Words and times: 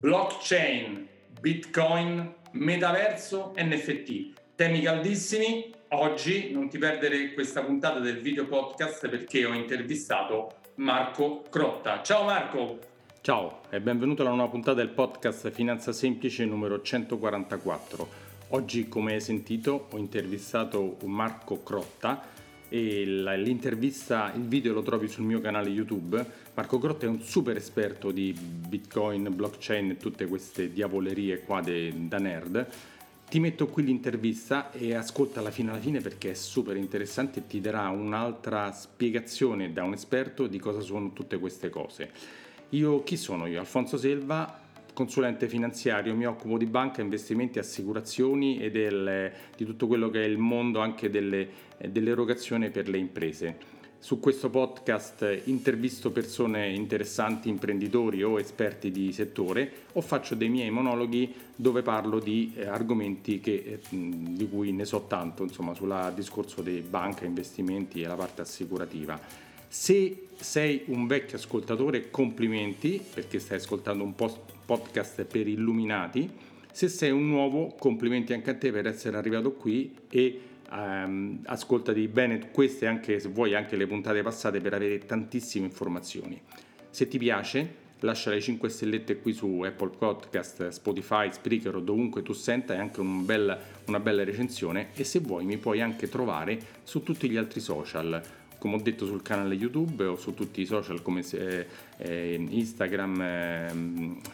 blockchain, 0.00 1.08
bitcoin, 1.40 2.32
metaverso, 2.52 3.52
NFT. 3.56 4.54
Temi 4.54 4.80
caldissimi. 4.80 5.74
Oggi 5.88 6.52
non 6.52 6.68
ti 6.68 6.78
perdere 6.78 7.32
questa 7.34 7.62
puntata 7.62 7.98
del 7.98 8.20
video 8.20 8.46
podcast 8.46 9.08
perché 9.08 9.44
ho 9.44 9.52
intervistato 9.52 10.58
Marco 10.76 11.42
Crotta. 11.50 12.00
Ciao 12.02 12.24
Marco! 12.24 12.78
Ciao 13.22 13.62
e 13.70 13.80
benvenuto 13.80 14.22
alla 14.22 14.30
nuova 14.30 14.50
puntata 14.50 14.76
del 14.76 14.90
podcast 14.90 15.50
Finanza 15.50 15.90
Semplice 15.90 16.44
numero 16.44 16.80
144. 16.80 18.08
Oggi, 18.50 18.88
come 18.88 19.14
hai 19.14 19.20
sentito, 19.20 19.88
ho 19.90 19.98
intervistato 19.98 20.96
Marco 21.06 21.60
Crotta 21.64 22.22
e 22.68 23.04
l'intervista, 23.04 24.32
il 24.34 24.42
video 24.42 24.74
lo 24.74 24.82
trovi 24.82 25.08
sul 25.08 25.24
mio 25.24 25.40
canale 25.40 25.70
YouTube. 25.70 26.24
Marco 26.54 26.78
Grotta 26.78 27.06
è 27.06 27.08
un 27.08 27.20
super 27.22 27.56
esperto 27.56 28.10
di 28.10 28.32
Bitcoin, 28.32 29.34
blockchain 29.34 29.90
e 29.90 29.96
tutte 29.96 30.26
queste 30.26 30.72
diavolerie 30.72 31.40
qua 31.40 31.60
de, 31.60 31.92
da 32.08 32.18
nerd. 32.18 32.66
Ti 33.28 33.40
metto 33.40 33.66
qui 33.66 33.84
l'intervista 33.84 34.72
e 34.72 34.94
ascolta 34.94 35.40
alla 35.40 35.50
fine 35.50 35.70
alla 35.70 35.80
fine 35.80 36.00
perché 36.00 36.30
è 36.30 36.34
super 36.34 36.76
interessante 36.76 37.40
e 37.40 37.46
ti 37.46 37.60
darà 37.60 37.88
un'altra 37.90 38.72
spiegazione 38.72 39.72
da 39.72 39.84
un 39.84 39.92
esperto 39.92 40.46
di 40.46 40.58
cosa 40.58 40.80
sono 40.80 41.12
tutte 41.12 41.38
queste 41.38 41.68
cose. 41.68 42.10
Io 42.70 43.02
chi 43.02 43.16
sono 43.16 43.46
io? 43.46 43.60
Alfonso 43.60 43.98
Selva, 43.98 44.60
consulente 44.94 45.48
finanziario, 45.48 46.14
mi 46.14 46.26
occupo 46.26 46.58
di 46.58 46.66
banca, 46.66 47.02
investimenti, 47.02 47.58
assicurazioni 47.58 48.58
e 48.58 48.70
del, 48.70 49.30
di 49.56 49.64
tutto 49.64 49.86
quello 49.86 50.10
che 50.10 50.22
è 50.22 50.26
il 50.26 50.38
mondo 50.38 50.80
anche 50.80 51.08
delle, 51.08 51.48
dell'erogazione 51.86 52.70
per 52.70 52.88
le 52.88 52.98
imprese. 52.98 53.76
Su 54.00 54.20
questo 54.20 54.48
podcast 54.48 55.42
intervisto 55.46 56.12
persone 56.12 56.68
interessanti, 56.68 57.48
imprenditori 57.48 58.22
o 58.22 58.38
esperti 58.38 58.92
di 58.92 59.12
settore 59.12 59.70
o 59.94 60.00
faccio 60.00 60.36
dei 60.36 60.48
miei 60.48 60.70
monologhi 60.70 61.34
dove 61.56 61.82
parlo 61.82 62.20
di 62.20 62.52
eh, 62.54 62.66
argomenti 62.66 63.40
che, 63.40 63.54
eh, 63.66 63.80
di 63.90 64.48
cui 64.48 64.70
ne 64.70 64.84
so 64.84 65.06
tanto, 65.08 65.42
insomma, 65.42 65.74
sul 65.74 66.12
discorso 66.14 66.62
di 66.62 66.80
banca, 66.80 67.24
investimenti 67.24 68.00
e 68.00 68.06
la 68.06 68.14
parte 68.14 68.42
assicurativa. 68.42 69.20
Se 69.66 70.28
sei 70.36 70.84
un 70.86 71.08
vecchio 71.08 71.36
ascoltatore, 71.36 72.08
complimenti 72.10 73.02
perché 73.12 73.40
stai 73.40 73.56
ascoltando 73.56 74.04
un 74.04 74.14
podcast 74.14 75.24
per 75.24 75.48
illuminati. 75.48 76.30
Se 76.70 76.88
sei 76.88 77.10
un 77.10 77.28
nuovo, 77.28 77.74
complimenti 77.76 78.32
anche 78.32 78.50
a 78.50 78.54
te 78.54 78.70
per 78.70 78.86
essere 78.86 79.16
arrivato 79.16 79.52
qui 79.52 79.92
e 80.08 80.40
um, 80.70 81.40
ascoltati 81.44 82.06
bene 82.08 82.50
queste 82.50 82.86
anche 82.86 83.20
se 83.20 83.28
vuoi 83.28 83.54
anche 83.54 83.76
le 83.76 83.86
puntate 83.86 84.22
passate 84.22 84.60
per 84.60 84.74
avere 84.74 84.98
tantissime 84.98 85.66
informazioni. 85.66 86.40
Se 86.90 87.08
ti 87.08 87.18
piace, 87.18 87.86
lascia 88.00 88.30
le 88.30 88.40
5 88.40 88.68
stellette 88.68 89.18
qui 89.20 89.32
su 89.32 89.62
Apple 89.62 89.90
Podcast, 89.96 90.68
Spotify, 90.68 91.32
Spreaker 91.32 91.76
o 91.76 91.80
dovunque 91.80 92.22
tu 92.22 92.32
senta 92.32 92.74
e 92.74 92.78
anche 92.78 93.00
un 93.00 93.24
bel, 93.24 93.58
una 93.86 94.00
bella 94.00 94.24
recensione 94.24 94.88
e 94.94 95.04
se 95.04 95.20
vuoi 95.20 95.44
mi 95.44 95.56
puoi 95.56 95.80
anche 95.80 96.08
trovare 96.08 96.58
su 96.82 97.02
tutti 97.02 97.28
gli 97.28 97.36
altri 97.36 97.60
social 97.60 98.22
come 98.58 98.74
ho 98.74 98.80
detto 98.80 99.06
sul 99.06 99.22
canale 99.22 99.54
YouTube 99.54 100.04
o 100.04 100.16
su 100.16 100.34
tutti 100.34 100.60
i 100.60 100.66
social 100.66 101.00
come 101.00 101.22
se, 101.22 101.66
eh, 101.96 102.34
Instagram, 102.34 103.20
eh, 103.20 103.72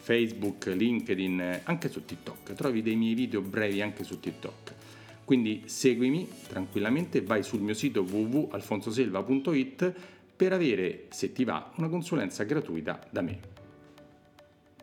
Facebook, 0.00 0.66
LinkedIn, 0.66 1.40
eh, 1.40 1.60
anche 1.64 1.90
su 1.90 2.04
TikTok. 2.04 2.54
Trovi 2.54 2.82
dei 2.82 2.96
miei 2.96 3.14
video 3.14 3.42
brevi 3.42 3.82
anche 3.82 4.02
su 4.02 4.18
TikTok. 4.18 4.72
Quindi 5.24 5.62
seguimi 5.66 6.28
tranquillamente, 6.48 7.22
vai 7.22 7.42
sul 7.42 7.60
mio 7.60 7.74
sito 7.74 8.02
www.alfonsoselva.it 8.02 9.94
per 10.36 10.52
avere, 10.52 11.06
se 11.10 11.32
ti 11.32 11.44
va, 11.44 11.72
una 11.76 11.88
consulenza 11.88 12.44
gratuita 12.44 13.00
da 13.10 13.22
me. 13.22 13.40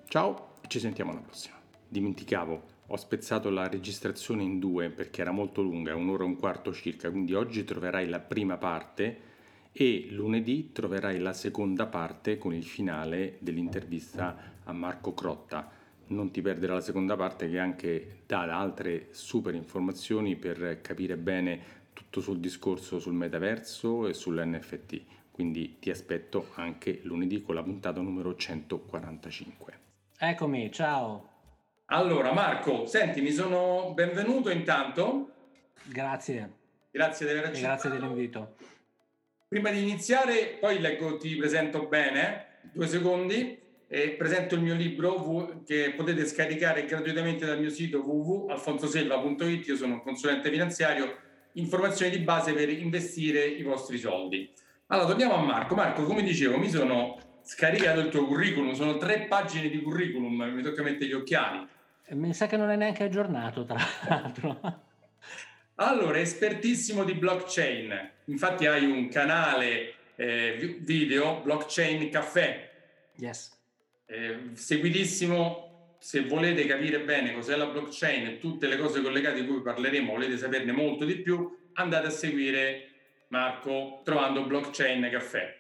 Ciao 0.08 0.54
e 0.62 0.68
ci 0.68 0.80
sentiamo 0.80 1.12
alla 1.12 1.20
prossima. 1.20 1.56
Dimenticavo, 1.88 2.64
ho 2.88 2.96
spezzato 2.98 3.50
la 3.50 3.68
registrazione 3.68 4.44
in 4.44 4.60
due 4.60 4.90
perché 4.90 5.22
era 5.22 5.32
molto 5.32 5.62
lunga, 5.62 5.96
un'ora 5.96 6.24
e 6.24 6.28
un 6.28 6.38
quarto 6.38 6.74
circa, 6.74 7.12
quindi 7.12 7.34
oggi 7.34 7.64
troverai 7.64 8.10
la 8.10 8.20
prima 8.20 8.58
parte 8.58 9.30
e 9.72 10.08
lunedì 10.10 10.72
troverai 10.74 11.20
la 11.20 11.34
seconda 11.34 11.86
parte 11.86 12.38
con 12.38 12.54
il 12.54 12.66
finale 12.66 13.38
dell'intervista 13.40 14.56
a 14.64 14.74
Marco 14.74 15.14
Crotta. 15.14 15.81
Non 16.12 16.30
ti 16.30 16.42
perdere 16.42 16.74
la 16.74 16.82
seconda 16.82 17.16
parte 17.16 17.50
che 17.50 17.58
anche 17.58 18.24
dà 18.26 18.42
altre 18.42 19.08
super 19.12 19.56
informazioni 19.56 20.36
per 20.36 20.82
capire 20.82 21.16
bene 21.16 21.80
tutto 21.94 22.20
sul 22.20 22.40
discorso 22.40 23.00
sul 23.00 23.14
metaverso 23.14 24.08
e 24.08 24.14
sull'NFT. 24.14 25.02
Quindi 25.32 25.80
ti 25.80 25.90
aspetto 25.90 26.50
anche 26.56 27.00
lunedì 27.04 27.42
con 27.42 27.56
la 27.56 27.64
puntata 27.64 28.02
numero 28.02 28.36
145. 28.36 29.80
Eccomi, 30.18 30.70
ciao. 30.70 31.30
Allora 31.86 32.34
Marco, 32.34 32.86
senti, 32.86 33.22
mi 33.22 33.32
sono 33.32 33.94
benvenuto 33.94 34.50
intanto. 34.50 35.32
Grazie. 35.84 36.52
Grazie 36.92 37.26
di 37.26 37.32
aver 37.32 37.46
accettato. 37.46 37.88
Grazie 37.88 37.90
dell'invito. 37.90 38.56
Prima 39.48 39.70
di 39.72 39.82
iniziare, 39.82 40.58
poi 40.60 40.82
leggo, 40.82 41.16
ti 41.16 41.38
presento 41.38 41.88
bene, 41.88 42.60
due 42.74 42.88
secondi, 42.88 43.61
e 43.94 44.12
presento 44.12 44.56
il 44.56 44.62
mio 44.62 44.74
libro 44.74 45.62
che 45.66 45.94
potete 45.98 46.26
scaricare 46.26 46.86
gratuitamente 46.86 47.46
dal 47.46 47.60
mio 47.60 47.70
sito 47.70 48.00
www.alfonsoselva.it, 48.00 49.68
io 49.68 49.76
sono 49.76 49.96
un 49.96 50.02
consulente 50.02 50.50
finanziario, 50.50 51.14
informazioni 51.54 52.18
di 52.18 52.24
base 52.24 52.54
per 52.54 52.70
investire 52.70 53.44
i 53.44 53.64
vostri 53.64 53.98
soldi. 53.98 54.50
Allora, 54.88 55.08
torniamo 55.10 55.34
a 55.34 55.42
Marco. 55.44 55.76
Marco, 55.76 56.06
come 56.06 56.24
dicevo, 56.24 56.58
mi 56.58 56.70
sono 56.70 57.18
scaricato 57.42 58.00
il 58.00 58.08
tuo 58.08 58.28
curriculum, 58.28 58.72
sono 58.72 58.96
tre 58.96 59.26
pagine 59.28 59.68
di 59.68 59.82
curriculum, 59.82 60.42
mi 60.42 60.62
tocca 60.62 60.84
mettere 60.84 61.08
gli 61.08 61.14
occhiali. 61.14 61.68
Mi 62.12 62.34
sa 62.34 62.48
che 62.48 62.56
non 62.56 62.70
è 62.70 62.78
neanche 62.78 63.04
aggiornato, 63.04 63.66
tra 63.66 63.80
l'altro. 64.08 64.84
Allora, 65.76 66.18
espertissimo 66.18 67.04
di 67.04 67.16
blockchain. 67.16 68.12
Infatti 68.26 68.68
hai 68.68 68.86
un 68.86 69.10
canale 69.10 69.96
eh, 70.16 70.78
video, 70.80 71.42
Blockchain 71.42 72.10
Caffè. 72.10 72.70
Yes. 73.18 73.60
Eh, 74.12 74.50
seguitissimo, 74.56 75.96
se 75.98 76.26
volete 76.26 76.66
capire 76.66 77.00
bene 77.00 77.34
cos'è 77.34 77.56
la 77.56 77.68
blockchain 77.68 78.28
e 78.28 78.38
tutte 78.40 78.68
le 78.68 78.78
cose 78.78 79.02
collegate 79.02 79.40
di 79.40 79.48
cui 79.48 79.62
parleremo, 79.62 80.12
volete 80.12 80.38
saperne 80.38 80.74
molto 80.74 81.06
di 81.06 81.16
più, 81.16 81.50
andate 81.76 82.08
a 82.08 82.10
seguire 82.10 82.90
Marco 83.30 84.02
trovando 84.04 84.44
Blockchain 84.44 85.08
Caffè. 85.10 85.58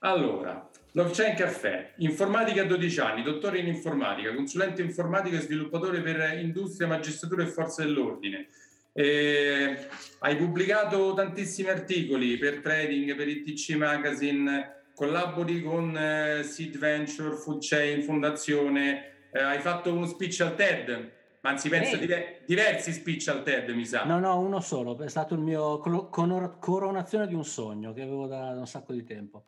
Allora, 0.00 0.68
Blockchain 0.90 1.36
Caffè, 1.36 1.92
informatica 1.98 2.62
a 2.62 2.64
12 2.64 3.00
anni, 3.00 3.22
dottore 3.22 3.60
in 3.60 3.68
informatica, 3.68 4.34
consulente 4.34 4.82
informatico 4.82 5.36
e 5.36 5.40
sviluppatore 5.40 6.00
per 6.00 6.40
industria, 6.40 6.88
magistratura 6.88 7.44
e 7.44 7.46
forze 7.46 7.84
dell'ordine 7.84 8.48
eh, 8.92 9.88
hai 10.18 10.36
pubblicato 10.36 11.14
tantissimi 11.14 11.68
articoli 11.68 12.36
per 12.36 12.60
trading, 12.60 13.14
per 13.14 13.26
ITC 13.26 13.70
Magazine, 13.76 14.81
collabori 15.02 15.60
con 15.62 15.96
eh, 15.96 16.44
Seed 16.44 16.78
Venture, 16.78 17.34
Food 17.34 17.58
Chain, 17.60 18.02
Fondazione, 18.02 19.30
eh, 19.32 19.42
hai 19.42 19.58
fatto 19.58 19.92
uno 19.92 20.06
speech 20.06 20.40
al 20.42 20.54
TED, 20.54 21.10
anzi 21.40 21.68
penso 21.68 21.96
hey. 21.96 22.42
diversi 22.46 22.92
speech 22.92 23.26
al 23.26 23.42
TED 23.42 23.70
mi 23.70 23.84
sa. 23.84 24.04
No, 24.04 24.20
no, 24.20 24.38
uno 24.38 24.60
solo, 24.60 24.96
è 25.00 25.08
stato 25.08 25.34
il 25.34 25.40
mio 25.40 25.80
coronazione 25.80 27.26
di 27.26 27.34
un 27.34 27.44
sogno 27.44 27.92
che 27.92 28.02
avevo 28.02 28.28
da, 28.28 28.50
un 28.50 28.66
sacco 28.68 28.92
di 28.92 29.02
tempo. 29.02 29.44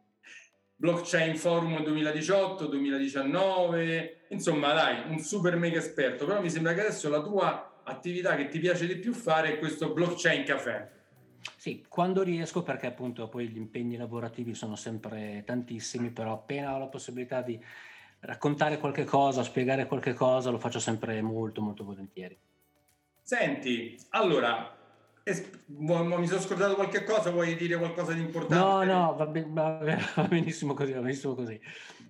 Blockchain 0.74 1.36
Forum 1.36 1.84
2018, 1.84 2.66
2019, 2.66 4.26
insomma 4.30 4.72
dai, 4.72 5.04
un 5.08 5.20
super 5.20 5.54
mega 5.54 5.78
esperto, 5.78 6.26
però 6.26 6.40
mi 6.42 6.50
sembra 6.50 6.74
che 6.74 6.80
adesso 6.80 7.08
la 7.08 7.22
tua 7.22 7.80
attività 7.84 8.34
che 8.34 8.48
ti 8.48 8.58
piace 8.58 8.88
di 8.88 8.96
più 8.96 9.12
fare 9.12 9.52
è 9.52 9.58
questo 9.60 9.92
blockchain 9.92 10.42
caffè. 10.44 10.90
Sì, 11.64 11.82
quando 11.88 12.22
riesco, 12.22 12.62
perché 12.62 12.84
appunto 12.84 13.26
poi 13.26 13.48
gli 13.48 13.56
impegni 13.56 13.96
lavorativi 13.96 14.52
sono 14.52 14.76
sempre 14.76 15.44
tantissimi, 15.46 16.10
però 16.10 16.34
appena 16.34 16.74
ho 16.74 16.78
la 16.78 16.88
possibilità 16.88 17.40
di 17.40 17.58
raccontare 18.20 18.76
qualche 18.76 19.04
cosa, 19.04 19.42
spiegare 19.42 19.86
qualche 19.86 20.12
cosa, 20.12 20.50
lo 20.50 20.58
faccio 20.58 20.78
sempre 20.78 21.22
molto 21.22 21.62
molto 21.62 21.82
volentieri. 21.82 22.38
Senti, 23.22 23.98
allora, 24.10 24.76
es- 25.24 25.50
mi 25.66 26.26
sono 26.26 26.40
scordato 26.40 26.74
qualche 26.74 27.02
cosa, 27.02 27.30
vuoi 27.30 27.56
dire 27.56 27.76
qualcosa 27.76 28.12
di 28.12 28.20
importante? 28.20 28.54
No, 28.54 28.82
no, 28.84 29.14
va, 29.16 29.26
be- 29.26 29.46
va, 29.48 29.80
benissimo 30.28 30.74
così, 30.74 30.92
va 30.92 31.00
benissimo 31.00 31.34
così. 31.34 31.58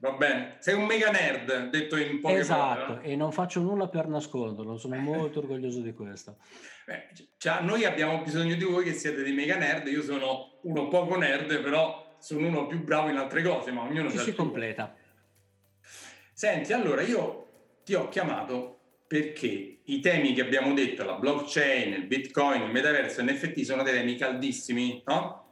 Va 0.00 0.12
bene, 0.12 0.56
sei 0.58 0.74
un 0.74 0.84
mega 0.84 1.10
nerd, 1.10 1.70
detto 1.70 1.96
in 1.96 2.20
poche 2.20 2.38
esatto, 2.38 2.60
parole. 2.60 2.92
Esatto, 2.92 3.08
e 3.08 3.16
non 3.16 3.32
faccio 3.32 3.60
nulla 3.60 3.88
per 3.88 4.08
nasconderlo, 4.08 4.76
sono 4.76 4.96
molto 4.96 5.38
orgoglioso 5.38 5.80
di 5.80 5.94
questo. 5.94 6.36
Beh, 6.84 7.08
cioè, 7.38 7.62
noi 7.62 7.84
abbiamo 7.84 8.20
bisogno 8.22 8.56
di 8.56 8.64
voi 8.64 8.84
che 8.84 8.92
siete 8.92 9.22
dei 9.22 9.32
mega 9.32 9.56
nerd, 9.56 9.86
io 9.86 10.02
sono 10.02 10.58
uno 10.62 10.88
poco 10.88 11.16
nerd, 11.16 11.62
però 11.62 12.16
sono 12.18 12.46
uno 12.48 12.66
più 12.66 12.82
bravo 12.82 13.08
in 13.08 13.16
altre 13.16 13.42
cose, 13.42 13.70
ma 13.70 13.82
ognuno 13.82 14.10
Ci 14.10 14.18
si 14.18 14.34
completa. 14.34 14.94
Senti, 16.32 16.72
allora 16.72 17.00
io 17.02 17.46
ti 17.84 17.94
ho 17.94 18.08
chiamato 18.08 18.73
perché 19.14 19.78
i 19.84 20.00
temi 20.00 20.32
che 20.32 20.40
abbiamo 20.40 20.74
detto, 20.74 21.04
la 21.04 21.14
blockchain, 21.14 21.92
il 21.92 22.06
bitcoin, 22.06 22.62
il 22.62 22.72
metaverso, 22.72 23.20
il 23.20 23.32
NFT, 23.32 23.60
sono 23.60 23.84
dei 23.84 23.94
temi 23.94 24.16
caldissimi, 24.16 25.04
no? 25.06 25.42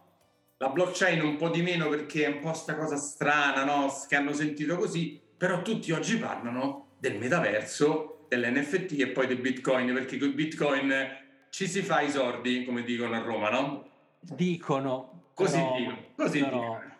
la 0.57 0.69
blockchain 0.69 1.23
un 1.23 1.37
po' 1.37 1.49
di 1.49 1.63
meno 1.63 1.89
perché 1.89 2.25
è 2.25 2.27
un 2.27 2.41
po' 2.41 2.55
sta 2.55 2.75
cosa 2.75 2.97
strana, 2.97 3.63
no? 3.63 3.89
che 4.09 4.17
hanno 4.17 4.33
sentito 4.33 4.77
così, 4.77 5.21
però 5.37 5.63
tutti 5.63 5.93
oggi 5.93 6.17
parlano 6.17 6.97
del 6.99 7.19
metaverso, 7.19 8.27
dell'NFT 8.29 8.99
e 8.99 9.09
poi 9.09 9.29
del 9.29 9.39
Bitcoin, 9.39 9.93
perché 9.93 10.19
con 10.19 10.35
Bitcoin 10.35 10.93
ci 11.51 11.69
si 11.69 11.83
fa 11.83 12.01
i 12.01 12.11
sordi, 12.11 12.65
come 12.65 12.83
dicono 12.83 13.15
a 13.15 13.21
Roma, 13.21 13.49
no? 13.49 13.89
Dicono. 14.19 15.31
Così 15.35 15.59
però, 15.59 15.77
dicono, 15.77 15.99
così 16.17 16.39
però... 16.41 16.59
dicono. 16.59 16.95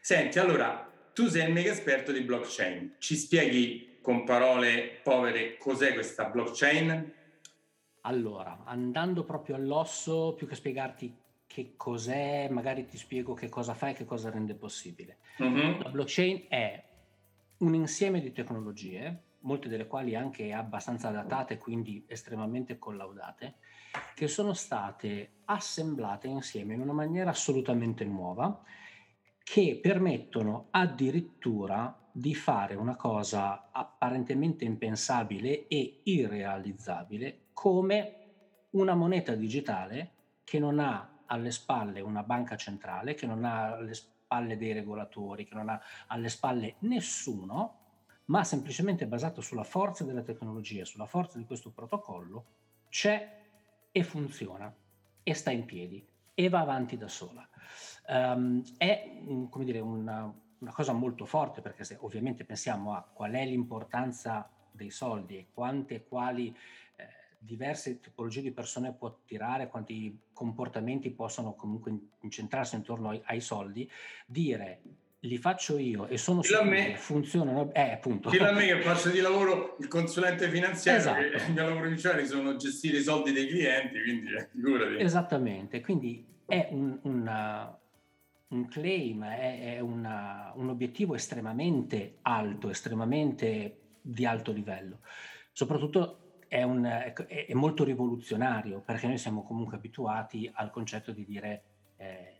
Senti, 0.00 0.38
allora, 0.40 0.90
tu 1.12 1.28
sei 1.28 1.46
il 1.46 1.52
mega 1.52 1.70
esperto 1.70 2.10
di 2.10 2.22
blockchain, 2.22 2.96
ci 2.98 3.14
spieghi 3.14 3.89
con 4.00 4.24
parole 4.24 5.00
povere 5.02 5.56
cos'è 5.56 5.92
questa 5.94 6.24
blockchain? 6.24 7.14
Allora, 8.02 8.62
andando 8.64 9.24
proprio 9.24 9.56
all'osso, 9.56 10.34
più 10.34 10.46
che 10.46 10.54
spiegarti 10.54 11.16
che 11.46 11.74
cos'è, 11.76 12.48
magari 12.48 12.86
ti 12.86 12.96
spiego 12.96 13.34
che 13.34 13.48
cosa 13.48 13.74
fa 13.74 13.88
e 13.88 13.92
che 13.92 14.04
cosa 14.04 14.30
rende 14.30 14.54
possibile. 14.54 15.18
Mm-hmm. 15.42 15.80
La 15.82 15.90
blockchain 15.90 16.46
è 16.48 16.84
un 17.58 17.74
insieme 17.74 18.20
di 18.20 18.32
tecnologie, 18.32 19.22
molte 19.40 19.68
delle 19.68 19.86
quali 19.86 20.14
anche 20.14 20.52
abbastanza 20.52 21.10
datate, 21.10 21.58
quindi 21.58 22.04
estremamente 22.06 22.78
collaudate, 22.78 23.56
che 24.14 24.28
sono 24.28 24.54
state 24.54 25.32
assemblate 25.46 26.28
insieme 26.28 26.74
in 26.74 26.80
una 26.80 26.92
maniera 26.92 27.30
assolutamente 27.30 28.04
nuova, 28.04 28.62
che 29.42 29.78
permettono 29.82 30.68
addirittura 30.70 31.99
di 32.12 32.34
fare 32.34 32.74
una 32.74 32.96
cosa 32.96 33.70
apparentemente 33.70 34.64
impensabile 34.64 35.66
e 35.68 36.00
irrealizzabile 36.04 37.48
come 37.52 38.14
una 38.70 38.94
moneta 38.94 39.34
digitale 39.34 40.12
che 40.44 40.58
non 40.58 40.78
ha 40.78 41.22
alle 41.26 41.50
spalle 41.50 42.00
una 42.00 42.22
banca 42.22 42.56
centrale, 42.56 43.14
che 43.14 43.26
non 43.26 43.44
ha 43.44 43.74
alle 43.74 43.94
spalle 43.94 44.56
dei 44.56 44.72
regolatori, 44.72 45.44
che 45.44 45.54
non 45.54 45.68
ha 45.68 45.80
alle 46.08 46.28
spalle 46.28 46.76
nessuno, 46.80 47.78
ma 48.26 48.44
semplicemente 48.44 49.06
basato 49.06 49.40
sulla 49.40 49.64
forza 49.64 50.04
della 50.04 50.22
tecnologia, 50.22 50.84
sulla 50.84 51.06
forza 51.06 51.38
di 51.38 51.44
questo 51.44 51.70
protocollo, 51.70 52.44
c'è 52.88 53.38
e 53.92 54.02
funziona 54.02 54.72
e 55.22 55.34
sta 55.34 55.50
in 55.50 55.64
piedi 55.64 56.06
e 56.34 56.48
va 56.48 56.60
avanti 56.60 56.96
da 56.96 57.08
sola. 57.08 57.46
Um, 58.08 58.62
è 58.76 59.22
come 59.48 59.64
dire, 59.64 59.78
una, 59.80 60.32
una, 60.60 60.72
cosa 60.72 60.92
molto 60.92 61.26
forte 61.26 61.60
perché 61.60 61.84
se 61.84 61.96
ovviamente 62.00 62.44
pensiamo 62.44 62.94
a 62.94 63.02
qual 63.02 63.32
è 63.32 63.44
l'importanza 63.44 64.48
dei 64.70 64.90
soldi 64.90 65.36
e 65.36 65.46
quante 65.52 65.96
e 65.96 66.04
quali 66.06 66.56
eh, 66.96 67.04
diverse 67.38 68.00
tipologie 68.00 68.40
di 68.40 68.52
persone 68.52 68.92
può 68.92 69.08
attirare, 69.08 69.68
quanti 69.68 70.18
comportamenti 70.32 71.10
possono 71.10 71.54
comunque 71.54 71.92
incentrarsi 72.20 72.76
intorno 72.76 73.10
ai, 73.10 73.20
ai 73.26 73.40
soldi, 73.40 73.90
dire 74.26 74.80
li 75.24 75.36
faccio 75.36 75.76
io 75.76 76.06
e 76.06 76.16
sono 76.16 76.42
sicuro 76.42 76.70
che 76.70 76.94
funzionano. 76.96 77.72
Eh, 77.74 77.92
appunto. 77.92 78.30
Dillo 78.30 78.48
a 78.48 78.52
me 78.52 78.66
che 78.66 78.80
faccio 78.80 79.10
di 79.10 79.20
lavoro 79.20 79.76
il 79.80 79.88
consulente 79.88 80.48
finanziario, 80.48 81.00
esatto. 81.00 81.20
che 81.20 81.44
il 81.48 81.52
mio 81.52 81.62
lavoro 81.62 81.80
principale 81.86 82.26
sono 82.26 82.56
gestire 82.56 82.98
i 82.98 83.02
soldi 83.02 83.32
dei 83.32 83.48
clienti, 83.48 84.00
quindi 84.02 84.32
eh, 84.32 84.48
figurati. 84.50 84.96
Esattamente, 84.96 85.80
quindi 85.80 86.24
è 86.46 86.68
un, 86.70 86.98
una, 87.02 87.78
un 88.50 88.66
claim, 88.66 89.24
è, 89.24 89.76
è 89.76 89.80
una, 89.80 90.52
un 90.54 90.68
obiettivo 90.68 91.14
estremamente 91.14 92.18
alto, 92.22 92.70
estremamente 92.70 93.98
di 94.00 94.24
alto 94.24 94.52
livello. 94.52 95.00
Soprattutto 95.52 96.38
è, 96.48 96.62
un, 96.62 96.84
è, 96.84 97.12
è 97.12 97.54
molto 97.54 97.84
rivoluzionario 97.84 98.80
perché 98.80 99.06
noi 99.06 99.18
siamo 99.18 99.42
comunque 99.42 99.76
abituati 99.76 100.50
al 100.52 100.70
concetto 100.70 101.12
di 101.12 101.24
dire... 101.24 101.62
Eh, 101.96 102.34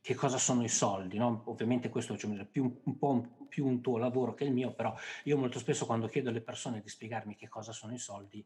che 0.00 0.14
cosa 0.16 0.38
sono 0.38 0.64
i 0.64 0.68
soldi, 0.68 1.18
no? 1.18 1.42
ovviamente 1.44 1.88
questo 1.88 2.14
è 2.14 2.16
cioè, 2.16 2.44
più, 2.46 2.80
un 2.82 2.98
po' 2.98 3.46
più 3.48 3.64
un 3.64 3.80
tuo 3.80 3.96
lavoro 3.96 4.34
che 4.34 4.42
il 4.42 4.52
mio, 4.52 4.72
però 4.72 4.92
io 5.22 5.38
molto 5.38 5.60
spesso 5.60 5.86
quando 5.86 6.08
chiedo 6.08 6.30
alle 6.30 6.40
persone 6.40 6.80
di 6.80 6.88
spiegarmi 6.88 7.36
che 7.36 7.46
cosa 7.46 7.70
sono 7.70 7.94
i 7.94 7.98
soldi 7.98 8.44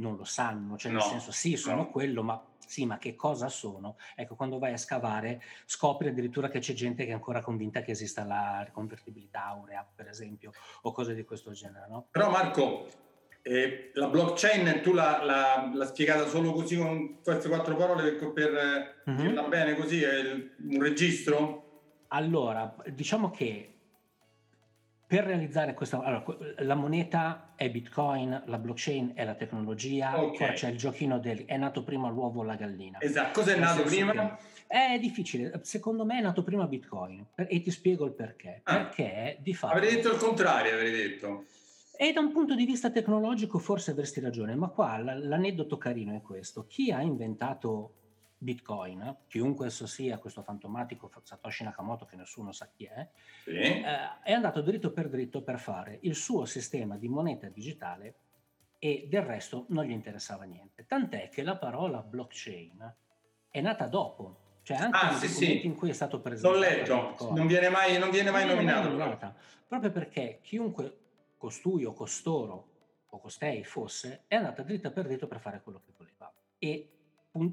non 0.00 0.16
lo 0.16 0.24
sanno, 0.24 0.76
cioè 0.76 0.92
nel 0.92 1.02
senso 1.02 1.30
sì 1.30 1.56
sono 1.56 1.76
no. 1.76 1.90
quello, 1.90 2.22
ma 2.22 2.42
sì 2.66 2.86
ma 2.86 2.98
che 2.98 3.14
cosa 3.16 3.48
sono? 3.48 3.96
Ecco 4.14 4.34
quando 4.34 4.58
vai 4.58 4.72
a 4.72 4.76
scavare 4.76 5.42
scopri 5.66 6.08
addirittura 6.08 6.48
che 6.48 6.58
c'è 6.58 6.72
gente 6.72 7.04
che 7.04 7.10
è 7.10 7.14
ancora 7.14 7.40
convinta 7.40 7.82
che 7.82 7.92
esista 7.92 8.24
la 8.24 8.62
riconvertibilità 8.64 9.46
aurea 9.46 9.86
per 9.94 10.08
esempio 10.08 10.52
o 10.82 10.92
cose 10.92 11.14
di 11.14 11.24
questo 11.24 11.52
genere. 11.52 11.86
No? 11.88 12.06
Però 12.10 12.30
Marco, 12.30 12.86
eh, 13.42 13.90
la 13.94 14.08
blockchain 14.08 14.80
tu 14.82 14.92
l'ha, 14.92 15.22
l'ha, 15.22 15.70
l'ha, 15.72 15.86
spiegata 15.86 16.26
solo 16.26 16.52
così 16.52 16.76
con 16.76 17.20
queste 17.22 17.48
quattro 17.48 17.74
parole 17.76 18.12
per, 18.12 18.32
per 18.32 19.02
mm-hmm. 19.08 19.20
dirla 19.20 19.42
bene 19.42 19.74
così, 19.74 20.02
è 20.02 20.20
un 20.30 20.80
registro? 20.80 21.68
Allora, 22.08 22.74
diciamo 22.92 23.30
che 23.30 23.79
per 25.10 25.24
realizzare 25.24 25.74
questa, 25.74 26.00
allora, 26.04 26.24
la 26.58 26.76
moneta 26.76 27.54
è 27.56 27.68
Bitcoin, 27.68 28.44
la 28.46 28.58
blockchain 28.58 29.10
è 29.16 29.24
la 29.24 29.34
tecnologia, 29.34 30.16
okay. 30.22 30.46
ora 30.46 30.52
c'è 30.52 30.68
il 30.68 30.76
giochino 30.76 31.18
del 31.18 31.46
è 31.46 31.56
nato 31.56 31.82
prima 31.82 32.08
l'uovo 32.08 32.42
o 32.42 32.44
la 32.44 32.54
gallina. 32.54 33.00
Esatto, 33.00 33.40
cos'è 33.40 33.58
nato 33.58 33.82
prima? 33.82 34.38
È 34.68 34.96
difficile, 35.00 35.58
secondo 35.64 36.04
me 36.04 36.18
è 36.18 36.22
nato 36.22 36.44
prima 36.44 36.68
Bitcoin 36.68 37.26
e 37.34 37.60
ti 37.60 37.72
spiego 37.72 38.04
il 38.04 38.12
perché. 38.12 38.60
Ah. 38.62 38.84
Perché 38.84 39.38
di 39.40 39.52
fatto... 39.52 39.74
Avrei 39.74 39.96
detto 39.96 40.12
il 40.12 40.18
contrario, 40.18 40.74
avrei 40.74 40.92
detto. 40.92 41.46
E 41.96 42.12
da 42.12 42.20
un 42.20 42.30
punto 42.30 42.54
di 42.54 42.64
vista 42.64 42.92
tecnologico 42.92 43.58
forse 43.58 43.90
avresti 43.90 44.20
ragione, 44.20 44.54
ma 44.54 44.68
qua 44.68 44.96
l'aneddoto 44.98 45.76
carino 45.76 46.14
è 46.14 46.22
questo. 46.22 46.66
Chi 46.68 46.92
ha 46.92 47.02
inventato 47.02 47.94
Bitcoin, 48.42 49.18
chiunque 49.28 49.66
esso 49.66 49.86
sia, 49.86 50.16
questo 50.16 50.42
fantomatico 50.42 51.10
Satoshi 51.22 51.62
Nakamoto 51.62 52.06
che 52.06 52.16
nessuno 52.16 52.52
sa 52.52 52.70
chi 52.74 52.84
è, 52.86 53.06
sì. 53.44 53.50
eh, 53.50 53.84
è 54.22 54.32
andato 54.32 54.62
dritto 54.62 54.92
per 54.92 55.10
dritto 55.10 55.42
per 55.42 55.58
fare 55.58 55.98
il 56.02 56.14
suo 56.14 56.46
sistema 56.46 56.96
di 56.96 57.06
moneta 57.06 57.48
digitale 57.50 58.14
e 58.78 59.06
del 59.10 59.22
resto 59.22 59.66
non 59.68 59.84
gli 59.84 59.90
interessava 59.90 60.44
niente. 60.44 60.86
Tant'è 60.86 61.28
che 61.28 61.42
la 61.42 61.58
parola 61.58 62.00
blockchain 62.00 62.96
è 63.50 63.60
nata 63.60 63.86
dopo, 63.88 64.60
cioè 64.62 64.78
anche 64.78 64.98
ah, 64.98 65.12
sì, 65.12 65.28
sì. 65.28 65.66
in 65.66 65.74
cui 65.74 65.90
è 65.90 65.92
stato 65.92 66.20
presentato. 66.20 66.54
L'ho 66.54 66.60
letto, 66.60 67.34
non 67.34 67.46
viene 67.46 67.68
mai, 67.68 67.98
non 67.98 68.08
viene 68.08 68.30
mai 68.30 68.46
non 68.46 68.54
nominato. 68.54 68.88
Viene 68.88 68.96
mai 68.96 69.06
nominata, 69.06 69.36
proprio 69.68 69.92
perché 69.92 70.38
chiunque 70.42 70.96
costui 71.36 71.84
o 71.84 71.92
costoro 71.92 72.68
o 73.06 73.20
costei 73.20 73.64
fosse, 73.64 74.24
è 74.28 74.36
andata 74.36 74.62
dritta 74.62 74.90
per 74.90 75.04
dritto 75.04 75.26
per 75.26 75.40
fare 75.40 75.60
quello 75.60 75.82
che 75.84 75.92
voleva 75.94 76.32
e 76.58 76.99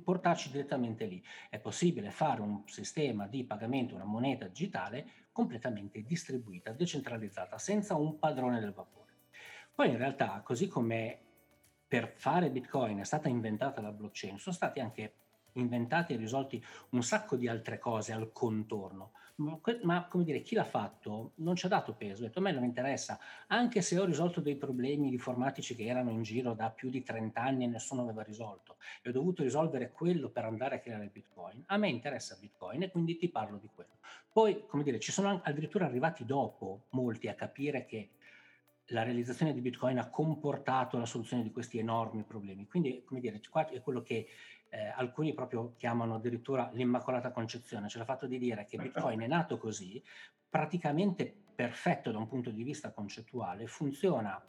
portarci 0.04 0.52
direttamente 0.52 1.06
lì. 1.06 1.24
È 1.50 1.60
possibile 1.60 2.10
fare 2.12 2.42
un 2.42 2.64
sistema 2.68 3.28
di 3.28 3.44
pagamento, 3.44 3.96
una 3.96 4.06
moneta 4.06 4.48
digitale 4.48 5.26
completamente 5.32 6.04
distribuita, 6.04 6.72
decentralizzata, 6.72 7.58
senza 7.58 7.96
un 7.96 8.18
padrone 8.18 8.60
del 8.60 8.74
vapore. 8.74 9.14
Poi 9.74 9.90
in 9.90 9.98
realtà, 9.98 10.42
così 10.44 10.68
come 10.68 11.20
per 11.88 12.14
fare 12.16 12.50
Bitcoin 12.50 13.00
è 13.00 13.04
stata 13.04 13.30
inventata 13.30 13.82
la 13.82 13.92
blockchain, 13.92 14.40
sono 14.40 14.56
stati 14.56 14.80
anche 14.80 15.14
inventati 15.60 16.14
e 16.14 16.18
risolti 16.18 16.64
un 16.90 17.04
sacco 17.04 17.36
di 17.36 17.48
altre 17.48 17.80
cose 17.80 18.14
al 18.14 18.32
contorno, 18.32 19.12
ma, 19.84 20.08
come 20.08 20.24
dire, 20.24 20.42
chi 20.42 20.56
l'ha 20.56 20.64
fatto 20.64 21.34
non 21.36 21.56
ci 21.56 21.68
ha 21.68 21.70
dato 21.70 21.94
peso, 21.94 22.24
ha 22.24 22.28
detto 22.28 22.40
a 22.40 22.42
me 22.42 22.52
non 22.52 22.64
interessa, 22.64 23.20
anche 23.48 23.82
se 23.82 24.00
ho 24.00 24.06
risolto 24.06 24.42
dei 24.42 24.56
problemi 24.56 25.10
informatici 25.10 25.76
che 25.76 25.86
erano 25.86 26.10
in 26.10 26.24
giro 26.24 26.54
da 26.54 26.72
più 26.72 26.90
di 26.90 27.04
30 27.04 27.40
anni 27.40 27.64
e 27.66 27.68
nessuno 27.68 28.02
aveva 28.02 28.24
risolto 28.24 28.78
e 29.02 29.10
ho 29.10 29.12
dovuto 29.12 29.44
risolvere 29.44 29.92
quello 29.92 30.30
per 30.30 30.46
andare 30.46 30.76
a 30.76 30.80
creare 30.80 31.10
Bitcoin, 31.12 31.64
a 31.68 31.78
me 31.78 31.90
interessa 31.90 32.38
Bitcoin 32.40 32.84
e 32.84 32.90
quindi 32.90 33.16
ti 33.18 33.30
parlo 33.30 33.58
di 33.58 33.70
quello. 33.74 33.98
Poi, 34.32 34.66
come 34.66 34.84
dire, 34.84 35.00
ci 35.00 35.12
sono 35.12 35.42
addirittura 35.44 35.86
arrivati 35.86 36.26
dopo 36.26 36.86
molti 36.90 37.28
a 37.28 37.36
capire 37.36 37.86
che 37.86 38.10
la 38.92 39.04
realizzazione 39.04 39.54
di 39.54 39.62
Bitcoin 39.62 40.00
ha 40.00 40.10
comportato 40.10 40.98
la 40.98 41.06
soluzione 41.06 41.44
di 41.44 41.52
questi 41.52 41.78
enormi 41.78 42.24
problemi. 42.24 42.68
Quindi, 42.68 43.04
come 43.04 43.20
dire, 43.20 43.40
è 43.40 43.82
quello 43.82 44.02
che 44.02 44.28
eh, 44.70 44.94
alcuni 44.96 45.34
proprio 45.34 45.74
chiamano 45.78 46.16
addirittura 46.16 46.70
l'immacolata 46.74 47.32
concezione, 47.32 47.88
cioè 47.90 48.02
il 48.02 48.08
fatto 48.08 48.28
di 48.28 48.38
dire 48.38 48.66
che 48.66 48.78
Bitcoin 48.78 49.22
è 49.22 49.28
nato 49.28 49.58
così, 49.58 50.04
praticamente 50.50 51.34
perfetto 51.56 52.12
da 52.12 52.18
un 52.18 52.28
punto 52.28 52.52
di 52.52 52.64
vista 52.64 52.92
concettuale, 52.92 53.68
funziona 53.68 54.42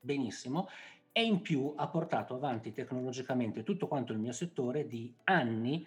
benissimo 0.00 0.68
e 1.12 1.24
in 1.24 1.40
più 1.40 1.72
ha 1.76 1.88
portato 1.88 2.34
avanti 2.34 2.72
tecnologicamente 2.72 3.62
tutto 3.62 3.88
quanto 3.88 4.12
il 4.12 4.18
mio 4.18 4.32
settore 4.32 4.86
di 4.86 5.14
anni 5.24 5.86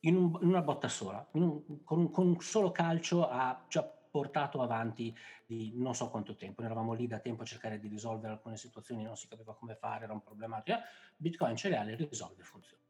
in, 0.00 0.16
un, 0.16 0.38
in 0.40 0.48
una 0.48 0.62
botta 0.62 0.88
sola, 0.88 1.26
un, 1.32 1.82
con, 1.84 1.98
un, 1.98 2.10
con, 2.10 2.26
un, 2.26 2.40
solo 2.40 2.70
calcio 2.70 3.28
ha 3.28 3.64
già 3.68 3.82
portato 3.82 4.62
avanti 4.62 5.14
di 5.44 5.72
non 5.74 5.94
so 5.94 6.08
quanto 6.08 6.36
tempo. 6.36 6.62
Noi 6.62 6.70
eravamo 6.70 6.94
lì 6.94 7.06
da 7.06 7.18
tempo 7.18 7.42
a 7.42 7.46
cercare 7.46 7.78
di 7.78 7.88
risolvere 7.88 8.32
alcune 8.32 8.56
situazioni, 8.56 9.02
non 9.02 9.16
si 9.16 9.28
capiva 9.28 9.54
come 9.54 9.74
fare, 9.74 10.04
era 10.04 10.12
un 10.12 10.22
problema. 10.22 10.62
Bitcoin 11.16 11.56
ce 11.56 11.68
le 11.68 11.76
ha, 11.76 11.82
le 11.82 11.96
risolve 11.96 12.40
e 12.40 12.44
funziona. 12.44 12.85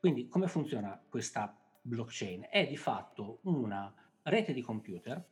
Quindi 0.00 0.28
come 0.28 0.48
funziona 0.48 0.98
questa 1.10 1.54
blockchain? 1.82 2.46
È 2.48 2.66
di 2.66 2.78
fatto 2.78 3.40
una 3.42 3.94
rete 4.22 4.54
di 4.54 4.62
computer, 4.62 5.22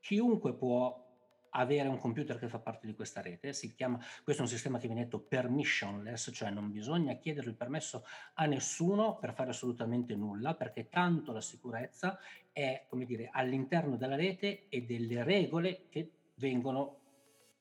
chiunque 0.00 0.52
può 0.52 1.04
avere 1.50 1.88
un 1.88 1.98
computer 1.98 2.36
che 2.36 2.48
fa 2.48 2.58
parte 2.58 2.88
di 2.88 2.94
questa 2.96 3.22
rete, 3.22 3.52
si 3.52 3.72
chiama, 3.72 4.00
questo 4.24 4.42
è 4.42 4.44
un 4.44 4.50
sistema 4.50 4.78
che 4.78 4.88
viene 4.88 5.04
detto 5.04 5.20
permissionless, 5.20 6.32
cioè 6.32 6.50
non 6.50 6.72
bisogna 6.72 7.14
chiedere 7.14 7.48
il 7.48 7.54
permesso 7.54 8.04
a 8.34 8.46
nessuno 8.46 9.16
per 9.16 9.32
fare 9.32 9.50
assolutamente 9.50 10.16
nulla, 10.16 10.54
perché 10.54 10.88
tanto 10.88 11.30
la 11.30 11.40
sicurezza 11.40 12.18
è, 12.50 12.84
come 12.88 13.04
dire, 13.04 13.30
all'interno 13.32 13.96
della 13.96 14.16
rete 14.16 14.66
e 14.68 14.82
delle 14.82 15.22
regole 15.22 15.86
che 15.88 16.10
vengono 16.34 16.98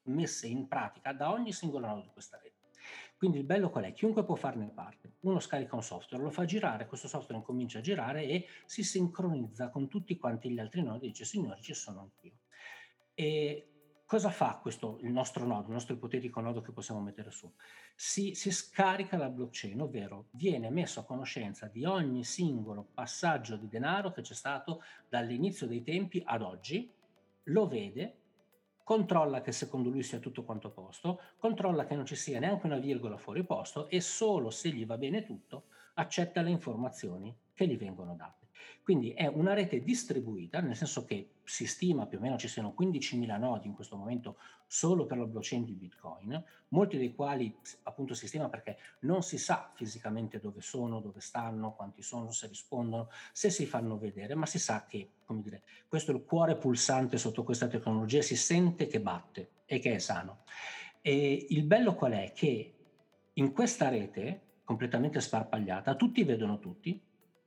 messe 0.06 0.48
in 0.48 0.68
pratica 0.68 1.14
da 1.14 1.32
ogni 1.32 1.54
singolo 1.54 1.86
nodo 1.86 2.02
di 2.02 2.10
questa 2.12 2.40
rete. 2.42 2.55
Quindi 3.18 3.38
il 3.40 3.46
bello 3.46 3.70
qual 3.70 3.86
è? 3.86 3.94
Chiunque 3.94 4.26
può 4.26 4.36
farne 4.36 4.70
parte. 4.70 5.14
Uno 5.22 5.40
scarica 5.40 5.76
un 5.76 5.84
software, 5.84 6.24
lo 6.24 6.30
fa 6.30 6.46
girare, 6.46 6.86
questo 6.86 7.08
software 7.08 7.40
incomincia 7.40 7.80
a 7.80 7.82
girare 7.82 8.26
e 8.26 8.46
si 8.66 8.84
sincronizza 8.84 9.70
con 9.70 9.88
tutti 9.88 10.18
quanti 10.18 10.52
gli 10.52 10.60
altri 10.60 10.84
nodi 10.84 11.06
e 11.06 11.10
dice 11.10 11.26
signori 11.26 11.62
ci 11.62 11.74
sono 11.74 12.02
anch'io. 12.02 12.40
E 13.14 13.70
cosa 14.06 14.30
fa 14.30 14.60
questo, 14.62 15.00
il 15.02 15.12
nostro 15.12 15.46
nodo, 15.46 15.68
il 15.68 15.74
nostro 15.74 15.96
ipotetico 15.96 16.40
nodo 16.42 16.62
che 16.62 16.74
possiamo 16.74 17.02
mettere 17.02 17.32
su? 17.32 17.52
Si, 17.96 18.36
si 18.36 18.52
scarica 18.52 19.18
la 19.18 19.30
blockchain, 19.30 19.82
ovvero 19.82 20.28
viene 20.32 20.70
messo 20.70 21.00
a 21.00 21.06
conoscenza 21.06 21.68
di 21.68 21.86
ogni 21.86 22.24
singolo 22.24 22.90
passaggio 22.94 23.56
di 23.56 23.70
denaro 23.70 24.12
che 24.12 24.22
c'è 24.22 24.34
stato 24.34 24.82
dall'inizio 25.08 25.66
dei 25.66 25.82
tempi 25.82 26.22
ad 26.24 26.42
oggi, 26.42 26.92
lo 27.44 27.68
vede, 27.68 28.25
controlla 28.86 29.42
che 29.42 29.52
secondo 29.52 29.90
lui 29.90 30.04
sia 30.04 30.20
tutto 30.20 30.44
quanto 30.44 30.68
a 30.68 30.70
posto, 30.70 31.20
controlla 31.40 31.86
che 31.86 31.96
non 31.96 32.06
ci 32.06 32.16
sia 32.16 32.40
neanche 32.40 32.68
una 32.68 32.78
virgola 32.78 33.18
fuori 33.18 33.44
posto 33.44 33.90
e 33.90 34.00
solo 34.00 34.52
se 34.52 34.70
gli 34.70 34.86
va 34.86 34.96
bene 34.96 35.24
tutto 35.24 35.66
accetta 35.96 36.44
le 36.44 36.52
informazioni 36.52 37.36
che 37.52 37.66
gli 37.66 37.78
vengono 37.78 38.14
date. 38.14 38.45
Quindi 38.84 39.12
è 39.14 39.28
una 39.28 39.54
rete 39.54 39.82
distribuita, 39.82 40.60
nel 40.60 40.76
senso 40.76 41.06
che 41.06 41.32
si 41.44 41.66
stima 41.66 42.06
più 42.06 42.18
o 42.18 42.22
meno 42.22 42.38
ci 42.38 42.48
siano 42.48 42.76
15.000 42.78 43.38
nodi 43.38 43.68
in 43.68 43.74
questo 43.74 43.96
momento 43.96 44.38
solo 44.68 45.06
per 45.06 45.18
la 45.18 45.26
blockchain 45.26 45.64
di 45.64 45.74
Bitcoin, 45.74 46.44
molti 46.70 46.98
dei 46.98 47.14
quali 47.14 47.56
appunto 47.84 48.14
si 48.14 48.28
stima 48.28 48.50
perché 48.50 48.78
non 49.02 49.24
si 49.24 49.38
sa 49.38 49.72
fisicamente 49.74 50.40
dove 50.40 50.62
sono, 50.62 51.00
dove 51.00 51.20
stanno, 51.20 51.74
quanti 51.74 52.02
sono, 52.02 52.32
se 52.32 52.48
rispondono, 52.48 53.10
se 53.32 53.50
si 53.50 53.66
fanno 53.66 53.98
vedere, 53.98 54.36
ma 54.36 54.46
si 54.46 54.60
sa 54.60 54.86
che, 54.88 55.12
come 55.26 55.42
dire, 55.42 55.64
questo 55.88 56.12
è 56.12 56.16
il 56.16 56.24
cuore 56.24 56.56
pulsante 56.58 57.18
sotto 57.18 57.44
questa 57.44 57.68
tecnologia, 57.68 58.22
si 58.22 58.36
sente 58.36 58.88
che 58.88 59.00
batte 59.00 59.50
e 59.66 59.80
che 59.80 59.96
è 59.96 60.00
sano. 60.00 60.44
E 61.02 61.46
il 61.50 61.64
bello 61.64 61.94
qual 61.94 62.14
è? 62.14 62.34
Che 62.34 62.74
in 63.34 63.52
questa 63.52 63.90
rete 63.90 64.42
completamente 64.64 65.22
sparpagliata, 65.22 65.96
tutti 65.96 66.24
vedono 66.24 66.60
tutti, 66.60 67.00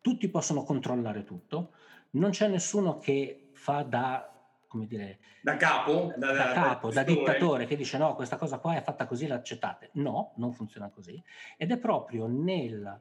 tutti 0.08 0.30
possono 0.30 0.62
controllare 0.62 1.22
tutto, 1.22 1.72
non 2.12 2.30
c'è 2.30 2.48
nessuno 2.48 2.96
che 2.96 3.50
fa 3.52 3.82
da 3.82 4.32
come 4.66 4.86
dire, 4.86 5.18
da 5.42 5.56
capo, 5.56 6.14
da, 6.16 6.32
da, 6.32 6.52
capo, 6.52 6.88
da, 6.88 7.02
da 7.02 7.02
dittatore 7.02 7.66
che 7.66 7.76
dice 7.76 7.98
no, 7.98 8.14
questa 8.14 8.36
cosa 8.36 8.58
qua 8.58 8.76
è 8.76 8.82
fatta 8.82 9.06
così, 9.06 9.26
l'accettate. 9.26 9.90
No, 9.94 10.32
non 10.36 10.52
funziona 10.52 10.88
così. 10.90 11.22
Ed 11.58 11.70
è 11.72 11.78
proprio 11.78 12.26
nel 12.26 13.00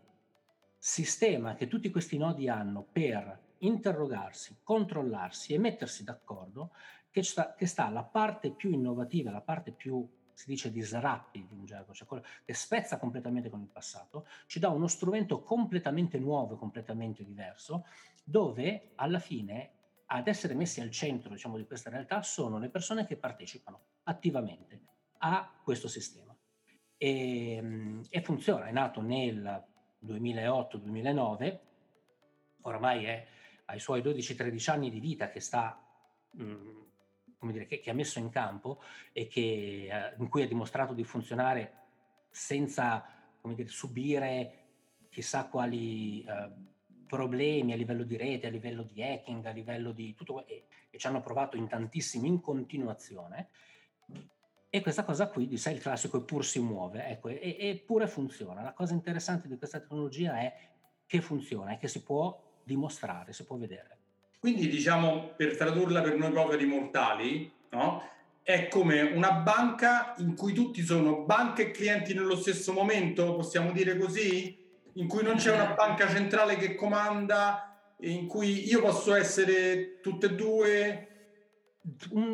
sistema 0.77 1.55
che 1.55 1.67
tutti 1.67 1.89
questi 1.89 2.17
nodi 2.17 2.49
hanno 2.49 2.85
per 2.89 3.55
interrogarsi, 3.59 4.59
controllarsi 4.63 5.53
e 5.53 5.59
mettersi 5.59 6.03
d'accordo 6.03 6.71
che 7.09 7.23
sta, 7.23 7.53
che 7.53 7.65
sta 7.67 7.89
la 7.89 8.03
parte 8.03 8.51
più 8.51 8.71
innovativa, 8.71 9.31
la 9.31 9.41
parte 9.41 9.71
più 9.71 10.07
si 10.37 10.45
dice 10.51 10.71
disruptive 10.71 11.55
in 11.55 11.65
gergo, 11.65 11.95
cioè 11.95 12.07
quello 12.07 12.23
che 12.45 12.53
spezza 12.53 12.99
completamente 12.99 13.49
con 13.49 13.59
il 13.61 13.69
passato, 13.69 14.27
ci 14.45 14.59
dà 14.59 14.69
uno 14.69 14.85
strumento 14.85 15.41
completamente 15.41 16.19
nuovo, 16.19 16.57
completamente 16.57 17.25
diverso, 17.25 17.85
dove 18.23 18.91
alla 18.93 19.17
fine 19.17 19.71
ad 20.05 20.27
essere 20.27 20.53
messi 20.53 20.79
al 20.79 20.91
centro 20.91 21.31
diciamo, 21.33 21.57
di 21.57 21.65
questa 21.65 21.89
realtà 21.89 22.21
sono 22.21 22.59
le 22.59 22.69
persone 22.69 23.07
che 23.07 23.17
partecipano 23.17 23.81
attivamente 24.03 24.81
a 25.17 25.59
questo 25.63 25.87
sistema. 25.87 26.37
E, 26.97 27.53
ehm, 27.53 28.05
e 28.07 28.21
funziona, 28.21 28.67
è 28.67 28.71
nato 28.71 29.01
nel 29.01 29.65
2008-2009, 30.05 31.59
oramai 32.61 33.05
è 33.05 33.27
ai 33.65 33.79
suoi 33.79 34.01
12-13 34.01 34.69
anni 34.69 34.91
di 34.91 34.99
vita 34.99 35.29
che 35.29 35.39
sta 35.39 35.83
mh, 36.29 36.43
mm, 36.43 36.81
come 37.37 37.51
dire, 37.51 37.65
che, 37.65 37.79
che, 37.79 37.89
ha 37.89 37.93
messo 37.93 38.19
in 38.19 38.29
campo 38.29 38.81
e 39.11 39.27
che, 39.27 39.87
eh, 39.89 40.15
in 40.17 40.27
cui 40.29 40.41
ha 40.41 40.47
dimostrato 40.47 40.93
di 40.93 41.03
funzionare 41.03 41.73
senza 42.29 43.05
come 43.41 43.55
dire, 43.55 43.69
subire 43.69 44.65
chissà 45.09 45.45
quali 45.45 46.23
eh, 46.23 46.49
problemi 47.07 47.73
a 47.73 47.75
livello 47.75 48.03
di 48.03 48.17
rete, 48.17 48.47
a 48.47 48.51
livello 48.51 48.83
di 48.83 49.01
hacking, 49.01 49.45
a 49.45 49.51
livello 49.51 49.91
di 49.91 50.13
tutto, 50.13 50.45
e, 50.45 50.65
e 50.89 50.97
ci 50.97 51.07
hanno 51.07 51.21
provato 51.21 51.57
in 51.57 51.67
tantissimi 51.67 52.27
in 52.27 52.41
continuazione. 52.41 53.49
E 54.69 54.81
questa 54.81 55.05
cosa 55.05 55.29
qui, 55.29 55.47
di 55.47 55.57
sé 55.57 55.71
il 55.71 55.79
classico 55.79 56.17
eppur 56.17 56.45
si 56.45 56.59
muove, 56.59 57.05
ecco, 57.07 57.29
eppure 57.29 58.07
funziona. 58.07 58.61
La 58.61 58.73
cosa 58.73 58.93
interessante 58.93 59.47
di 59.47 59.57
questa 59.57 59.79
tecnologia 59.79 60.39
è 60.39 60.53
che 61.05 61.21
funziona 61.21 61.71
e 61.71 61.77
che 61.77 61.87
si 61.87 62.03
può 62.03 62.37
dimostrare, 62.63 63.31
si 63.31 63.45
può 63.45 63.55
vedere. 63.55 63.96
Quindi 64.39 64.67
diciamo, 64.67 65.33
per 65.35 65.57
tradurla 65.57 66.01
per 66.01 66.15
noi 66.15 66.31
poveri 66.31 66.65
mortali, 66.65 67.51
no? 67.71 68.03
è 68.47 68.69
come 68.69 69.01
una 69.01 69.33
banca 69.33 70.15
in 70.19 70.33
cui 70.33 70.53
tutti 70.53 70.81
sono 70.81 71.23
banche 71.25 71.63
e 71.63 71.71
clienti 71.71 72.13
nello 72.13 72.37
stesso 72.37 72.71
momento, 72.71 73.35
possiamo 73.35 73.73
dire 73.73 73.97
così? 73.97 74.57
In 74.93 75.05
cui 75.09 75.21
non 75.21 75.35
c'è 75.35 75.53
una 75.53 75.73
banca 75.73 76.07
centrale 76.07 76.55
che 76.55 76.73
comanda, 76.73 77.77
in 78.03 78.25
cui 78.25 78.65
io 78.65 78.79
posso 78.79 79.13
essere 79.13 79.99
tutte 79.99 80.27
e 80.27 80.35
due. 80.35 81.07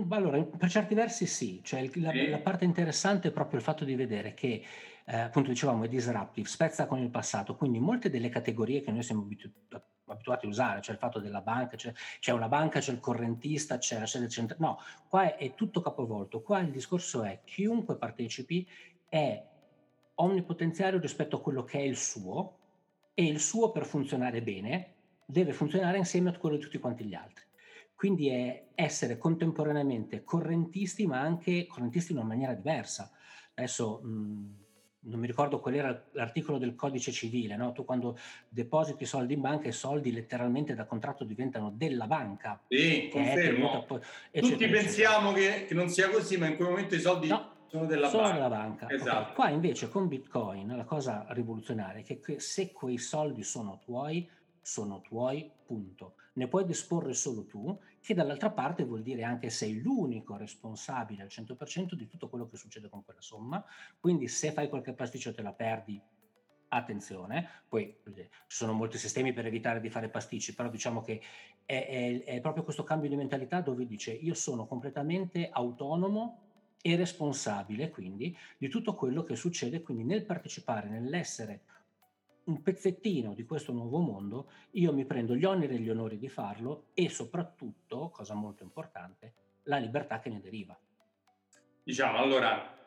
Allora, 0.10 0.40
per 0.44 0.70
certi 0.70 0.94
versi 0.94 1.26
sì, 1.26 1.62
cioè 1.64 1.90
la, 1.96 2.12
la 2.30 2.40
parte 2.40 2.64
interessante 2.64 3.30
è 3.30 3.32
proprio 3.32 3.58
il 3.58 3.66
fatto 3.66 3.84
di 3.84 3.96
vedere 3.96 4.36
che 4.36 4.64
eh, 5.06 5.18
appunto 5.18 5.50
dicevamo 5.50 5.86
è 5.86 5.88
disruptive, 5.88 6.48
spezza 6.48 6.86
con 6.86 7.00
il 7.00 7.10
passato, 7.10 7.56
quindi 7.56 7.80
molte 7.80 8.12
delle 8.12 8.30
categorie 8.30 8.82
che 8.82 8.92
noi 8.92 9.02
siamo 9.02 9.24
abituati 9.24 9.58
abituati 10.14 10.46
a 10.46 10.50
usare, 10.50 10.82
cioè 10.82 10.94
il 10.94 11.00
fatto 11.00 11.20
della 11.20 11.42
banca, 11.42 11.76
c'è, 11.76 11.92
c'è 12.20 12.32
una 12.32 12.48
banca, 12.48 12.80
c'è 12.80 12.92
il 12.92 13.00
correntista, 13.00 13.78
c'è 13.78 14.00
la 14.00 14.06
sede 14.06 14.30
centrale, 14.30 14.62
no, 14.64 14.80
qua 15.08 15.24
è, 15.24 15.38
è 15.38 15.54
tutto 15.56 15.82
capovolto, 15.82 16.42
qua 16.42 16.60
il 16.60 16.72
discorso 16.72 17.24
è 17.24 17.42
chiunque 17.44 17.98
partecipi 17.98 18.68
è 19.08 19.44
omnipotenziario 20.16 21.00
rispetto 21.00 21.38
a 21.38 21.42
quello 21.42 21.64
che 21.64 21.80
è 21.80 21.84
il 21.84 21.98
suo 21.98 22.58
e 23.14 23.26
il 23.26 23.40
suo 23.40 23.72
per 23.72 23.86
funzionare 23.86 24.42
bene 24.42 24.94
deve 25.26 25.54
funzionare 25.54 25.98
insieme 25.98 26.30
a 26.30 26.38
quello 26.38 26.58
di 26.58 26.62
tutti 26.62 26.78
quanti 26.78 27.06
gli 27.06 27.14
altri. 27.14 27.46
Quindi 27.96 28.28
è 28.28 28.70
essere 28.76 29.18
contemporaneamente 29.18 30.24
correntisti, 30.24 31.08
ma 31.08 31.20
anche 31.20 31.66
correntisti 31.68 32.12
in 32.12 32.18
una 32.18 32.28
maniera 32.28 32.54
diversa. 32.54 33.12
Adesso 33.54 34.02
mh, 34.04 34.63
non 35.06 35.20
mi 35.20 35.28
ricordo 35.28 35.60
qual 35.60 35.76
era 35.76 36.04
l'articolo 36.12 36.58
del 36.58 36.76
codice 36.76 37.12
civile, 37.12 37.56
no? 37.56 37.72
tu 37.72 37.84
quando 37.84 38.18
depositi 38.48 39.06
soldi 39.06 39.34
in 39.34 39.42
banca 39.42 39.68
i 39.68 39.74
soldi 39.74 40.12
letteralmente 40.12 40.76
da 40.76 40.86
contratto 40.86 41.24
diventano 41.24 41.72
della 41.76 42.08
banca. 42.08 42.62
Sì, 42.68 43.10
confermo. 43.12 43.84
Poi, 43.86 44.00
Tutti 44.32 44.68
pensiamo 44.68 45.32
che, 45.32 45.66
che, 45.68 45.74
non 45.74 45.90
sia 45.90 46.10
così, 46.10 46.38
ma 46.38 46.48
in 46.48 46.56
quel 46.56 46.70
momento 46.70 46.96
i 46.96 47.00
soldi 47.00 47.28
no, 47.28 47.54
sono 47.68 47.86
della 47.86 48.08
sono 48.08 48.24
banca. 48.24 48.36
Della 48.36 48.50
banca. 48.50 48.90
Esatto. 48.90 49.22
Okay. 49.22 49.34
Qua 49.34 49.50
invece 49.50 49.90
con 49.90 50.08
Bitcoin 50.08 50.76
la 50.76 50.86
cosa 50.86 51.26
rivoluzionaria 51.30 52.02
è 52.02 52.20
che 52.20 52.40
se 52.40 52.72
quei 52.72 52.98
soldi 52.98 53.44
sono 53.44 53.80
tuoi, 53.84 54.30
sono 54.64 55.02
tuoi, 55.02 55.52
punto. 55.66 56.16
Ne 56.34 56.48
puoi 56.48 56.66
disporre 56.66 57.14
solo 57.14 57.46
tu, 57.46 57.78
che 58.02 58.16
dall'altra 58.16 58.50
parte 58.50 58.86
vuol 58.86 59.04
dire 59.04 59.24
anche 59.24 59.52
sei 59.52 59.82
l'unico 59.82 60.36
responsabile 60.36 61.22
al 61.22 61.28
100% 61.30 61.94
di 61.94 62.08
tutto 62.08 62.30
quello 62.30 62.48
che 62.48 62.58
succede 62.58 62.90
con 62.90 63.04
quella 63.04 63.22
somma. 63.22 63.64
Quindi 64.00 64.28
se 64.28 64.52
fai 64.52 64.70
qualche 64.70 64.94
pasticcio 64.94 65.34
te 65.34 65.44
la 65.44 65.54
perdi, 65.54 66.02
attenzione. 66.70 67.48
Poi 67.68 67.96
ci 68.06 68.30
sono 68.48 68.74
molti 68.74 68.98
sistemi 68.98 69.34
per 69.34 69.46
evitare 69.46 69.80
di 69.80 69.90
fare 69.90 70.10
pasticci, 70.10 70.56
però 70.56 70.70
diciamo 70.70 71.02
che 71.02 71.22
è, 71.66 71.88
è, 71.88 72.24
è 72.24 72.42
proprio 72.42 72.64
questo 72.64 72.84
cambio 72.84 73.10
di 73.10 73.16
mentalità 73.16 73.62
dove 73.62 73.86
dice 73.86 74.12
io 74.12 74.34
sono 74.34 74.66
completamente 74.66 75.50
autonomo 75.52 76.40
e 76.82 76.98
responsabile 76.98 77.90
quindi 77.90 78.36
di 78.58 78.68
tutto 78.68 78.96
quello 78.96 79.24
che 79.24 79.36
succede, 79.36 79.82
quindi 79.82 80.04
nel 80.04 80.26
partecipare, 80.26 80.90
nell'essere 80.90 81.62
un 82.46 82.62
pezzettino 82.62 83.34
di 83.34 83.46
questo 83.46 83.72
nuovo 83.72 84.00
mondo, 84.00 84.50
io 84.72 84.94
mi 84.94 85.06
prendo 85.06 85.36
gli 85.36 85.46
oneri 85.46 85.76
e 85.76 85.80
gli 85.80 85.90
onori 85.90 86.18
di 86.18 86.30
farlo 86.30 86.88
e 86.94 87.10
soprattutto, 87.10 88.10
cosa 88.10 88.34
molto 88.34 88.64
importante, 88.64 89.34
la 89.64 89.78
libertà 89.78 90.20
che 90.20 90.30
ne 90.30 90.42
deriva. 90.42 90.78
Diciamo, 91.84 92.18
allora, 92.18 92.78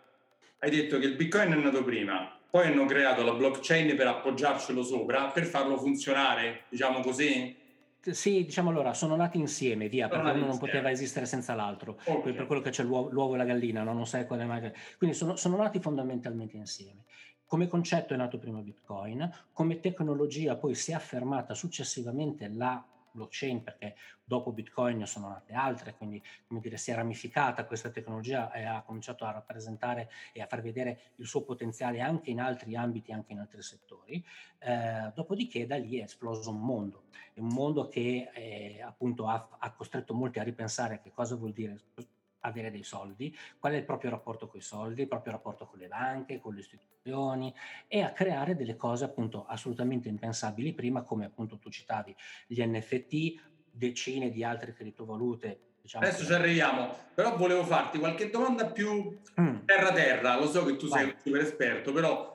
hai 0.59 0.71
detto 0.71 0.99
che 0.99 1.07
il 1.07 1.17
Bitcoin 1.17 1.53
è 1.53 1.57
nato 1.57 1.83
prima, 1.83 2.39
poi 2.51 2.67
hanno 2.67 2.85
creato 2.87 3.23
la 3.23 3.35
blockchain 3.35 3.95
per 3.97 4.07
appoggiarcelo 4.07 4.83
sopra, 4.83 5.27
per 5.27 5.45
farlo 5.45 5.79
funzionare, 5.79 6.65
diciamo 6.69 7.01
così? 7.01 7.65
Sì, 8.01 8.45
diciamo 8.45 8.71
allora, 8.71 8.95
sono 8.95 9.17
nati 9.17 9.39
insieme, 9.39 9.89
via, 9.89 10.09
sono 10.09 10.23
perché 10.23 10.39
uno 10.39 10.47
non 10.47 10.59
poteva 10.59 10.91
esistere 10.91 11.27
senza 11.27 11.55
l'altro, 11.55 11.99
okay. 12.05 12.33
per 12.33 12.47
quello 12.47 12.63
che 12.63 12.71
c'è 12.71 12.85
l'uovo, 12.85 13.11
l'uovo, 13.11 13.35
e 13.35 13.39
la 13.39 13.45
gallina, 13.45 13.83
no? 13.83 13.93
non 13.93 14.07
sai 14.07 14.27
quale 14.27 14.45
mai... 14.45 14.71
Quindi 14.97 15.17
sono, 15.17 15.35
sono 15.37 15.57
nati 15.57 15.81
fondamentalmente 15.81 16.57
insieme. 16.57 17.05
Come 17.47 17.69
concetto 17.69 18.13
è 18.13 18.17
nato 18.17 18.39
prima 18.39 18.61
Bitcoin, 18.61 19.31
come 19.53 19.79
tecnologia 19.79 20.57
poi 20.57 20.75
si 20.75 20.91
è 20.91 20.95
affermata 20.95 21.55
successivamente 21.55 22.49
la 22.49 22.85
blockchain 23.13 23.63
perché 23.63 23.95
dopo 24.23 24.53
Bitcoin 24.53 25.07
sono 25.07 25.29
nate 25.29 25.53
altre, 25.55 25.95
quindi 25.97 26.23
come 26.47 26.59
dire, 26.61 26.77
si 26.77 26.91
è 26.91 26.95
ramificata 26.95 27.65
questa 27.65 27.91
tecnologia 27.91 28.53
e 28.53 28.65
ha 28.65 28.83
cominciato 28.83 29.25
a 29.25 29.31
rappresentare 29.31 30.11
e 30.33 30.43
a 30.43 30.47
far 30.47 30.61
vedere 30.61 31.13
il 31.17 31.27
suo 31.27 31.43
potenziale 31.43 32.01
anche 32.01 32.31
in 32.31 32.41
altri 32.41 32.77
ambiti, 32.77 33.13
anche 33.13 33.33
in 33.33 33.39
altri 33.39 33.63
settori. 33.63 34.25
Eh, 34.59 35.13
dopodiché 35.15 35.67
da 35.67 35.77
lì 35.77 35.99
è 35.99 36.03
esploso 36.03 36.51
un 36.51 36.61
mondo, 36.61 37.05
un 37.35 37.47
mondo 37.47 37.89
che 37.89 38.31
eh, 38.35 38.83
appunto 38.83 39.27
ha, 39.29 39.49
ha, 39.59 39.73
costretto 39.73 40.15
molti 40.15 40.41
a 40.41 40.43
ripensare 40.43 41.01
che 41.01 41.13
cosa 41.13 41.37
vuol 41.37 41.53
dire 41.53 41.81
avere 42.47 42.71
dei 42.71 42.83
soldi, 42.83 43.37
qual 43.59 43.73
è 43.73 43.77
il 43.77 43.85
proprio 43.85 44.11
rapporto 44.11 44.47
con 44.47 44.59
i 44.59 44.63
soldi, 44.63 45.03
il 45.03 45.09
proprio 45.09 45.33
rapporto 45.33 45.67
con 45.67 45.79
le 45.79 45.89
banche, 45.89 46.39
con 46.39 46.55
le 46.55 46.61
istituzioni 46.61 47.53
e 47.89 48.03
a 48.03 48.13
creare 48.13 48.57
delle 48.57 48.77
cose 48.77 49.05
appunto 49.05 49.45
assolutamente 49.47 50.09
impensabili 50.09 50.73
prima, 50.73 51.03
come 51.03 51.25
appunto 51.25 51.59
tu 51.59 51.71
citavi 51.71 52.15
gli 52.47 52.63
NFT, 52.63 53.41
decine 53.71 54.31
di 54.31 54.43
altre 54.43 54.73
criptovalute. 54.73 55.61
Diciamo 55.83 56.05
Adesso 56.05 56.25
ci 56.25 56.33
arriviamo, 56.33 56.97
però 57.15 57.37
volevo 57.37 57.65
farti 57.65 57.99
qualche 57.99 58.29
domanda 58.31 58.67
più 58.67 59.21
mm. 59.41 59.59
terra-terra. 59.65 60.39
Lo 60.39 60.49
so 60.49 60.65
che 60.65 60.77
tu 60.77 60.89
Vai. 60.89 61.01
sei 61.01 61.11
un 61.11 61.21
super 61.23 61.41
esperto, 61.41 61.93
però 61.93 62.35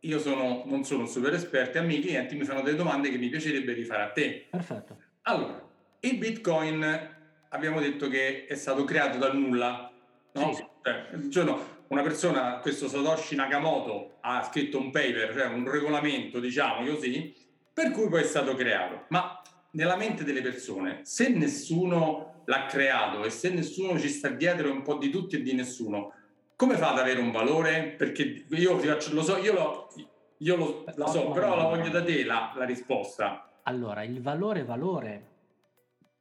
io 0.00 0.18
sono, 0.18 0.62
non 0.64 0.84
sono 0.84 1.02
un 1.02 1.08
super 1.08 1.34
esperto 1.34 1.76
e 1.76 1.80
a 1.80 1.84
miei 1.84 2.00
clienti 2.00 2.36
mi 2.36 2.44
fanno 2.44 2.62
delle 2.62 2.76
domande 2.76 3.10
che 3.10 3.18
mi 3.18 3.28
piacerebbe 3.28 3.72
rifare 3.72 4.02
a 4.02 4.10
te. 4.12 4.46
Perfetto. 4.48 4.96
Allora, 5.22 5.62
il 6.00 6.16
Bitcoin 6.16 7.15
abbiamo 7.50 7.80
detto 7.80 8.08
che 8.08 8.46
è 8.46 8.54
stato 8.54 8.84
creato 8.84 9.18
dal 9.18 9.36
nulla, 9.36 9.90
no? 10.32 10.52
Sì. 10.54 10.64
Cioè, 10.82 11.28
giorno 11.28 11.74
una 11.88 12.02
persona, 12.02 12.58
questo 12.58 12.88
Satoshi 12.88 13.36
Nakamoto, 13.36 14.16
ha 14.20 14.42
scritto 14.42 14.78
un 14.78 14.90
paper, 14.90 15.32
cioè 15.32 15.46
un 15.46 15.70
regolamento, 15.70 16.40
diciamo 16.40 16.84
così, 16.86 17.34
per 17.72 17.90
cui 17.90 18.08
poi 18.08 18.22
è 18.22 18.24
stato 18.24 18.54
creato. 18.54 19.04
Ma 19.08 19.40
nella 19.72 19.96
mente 19.96 20.24
delle 20.24 20.40
persone, 20.42 21.00
se 21.02 21.28
nessuno 21.28 22.42
l'ha 22.46 22.66
creato 22.66 23.24
e 23.24 23.30
se 23.30 23.50
nessuno 23.50 23.98
ci 23.98 24.08
sta 24.08 24.28
dietro 24.28 24.70
un 24.70 24.82
po' 24.82 24.96
di 24.96 25.10
tutti 25.10 25.36
e 25.36 25.42
di 25.42 25.52
nessuno, 25.54 26.12
come 26.56 26.76
fa 26.76 26.92
ad 26.92 26.98
avere 26.98 27.20
un 27.20 27.30
valore? 27.30 27.94
Perché 27.96 28.46
io 28.48 28.80
lo 29.10 29.22
so, 29.22 29.36
io 29.36 29.52
lo, 29.52 29.88
io 30.38 30.56
lo, 30.56 30.84
la 30.94 31.06
so, 31.06 31.30
però 31.30 31.54
la 31.54 31.64
voglio 31.64 31.90
da 31.90 32.02
te 32.02 32.24
la, 32.24 32.52
la 32.56 32.64
risposta. 32.64 33.60
Allora, 33.64 34.02
il 34.02 34.22
valore, 34.22 34.64
valore 34.64 35.34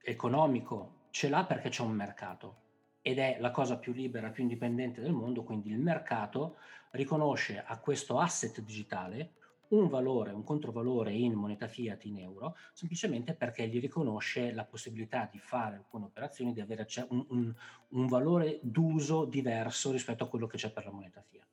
economico 0.03 0.94
ce 1.15 1.29
l'ha 1.29 1.45
perché 1.45 1.69
c'è 1.69 1.81
un 1.81 1.93
mercato 1.93 2.63
ed 3.01 3.19
è 3.19 3.37
la 3.39 3.49
cosa 3.49 3.77
più 3.77 3.93
libera, 3.93 4.31
più 4.31 4.43
indipendente 4.43 4.99
del 4.99 5.13
mondo, 5.13 5.45
quindi 5.45 5.69
il 5.69 5.79
mercato 5.79 6.57
riconosce 6.91 7.63
a 7.65 7.79
questo 7.79 8.19
asset 8.19 8.59
digitale 8.59 9.35
un 9.69 9.87
valore, 9.87 10.33
un 10.33 10.43
controvalore 10.43 11.13
in 11.13 11.31
moneta 11.31 11.69
fiat 11.69 12.03
in 12.03 12.17
euro, 12.17 12.57
semplicemente 12.73 13.33
perché 13.33 13.65
gli 13.69 13.79
riconosce 13.79 14.51
la 14.51 14.65
possibilità 14.65 15.29
di 15.31 15.39
fare 15.39 15.77
alcune 15.77 16.03
operazioni, 16.03 16.51
di 16.51 16.59
avere 16.59 16.85
un, 17.07 17.25
un, 17.29 17.55
un 17.91 18.07
valore 18.07 18.59
d'uso 18.61 19.23
diverso 19.23 19.93
rispetto 19.93 20.25
a 20.25 20.27
quello 20.27 20.47
che 20.47 20.57
c'è 20.57 20.69
per 20.69 20.83
la 20.83 20.91
moneta 20.91 21.21
fiat. 21.21 21.47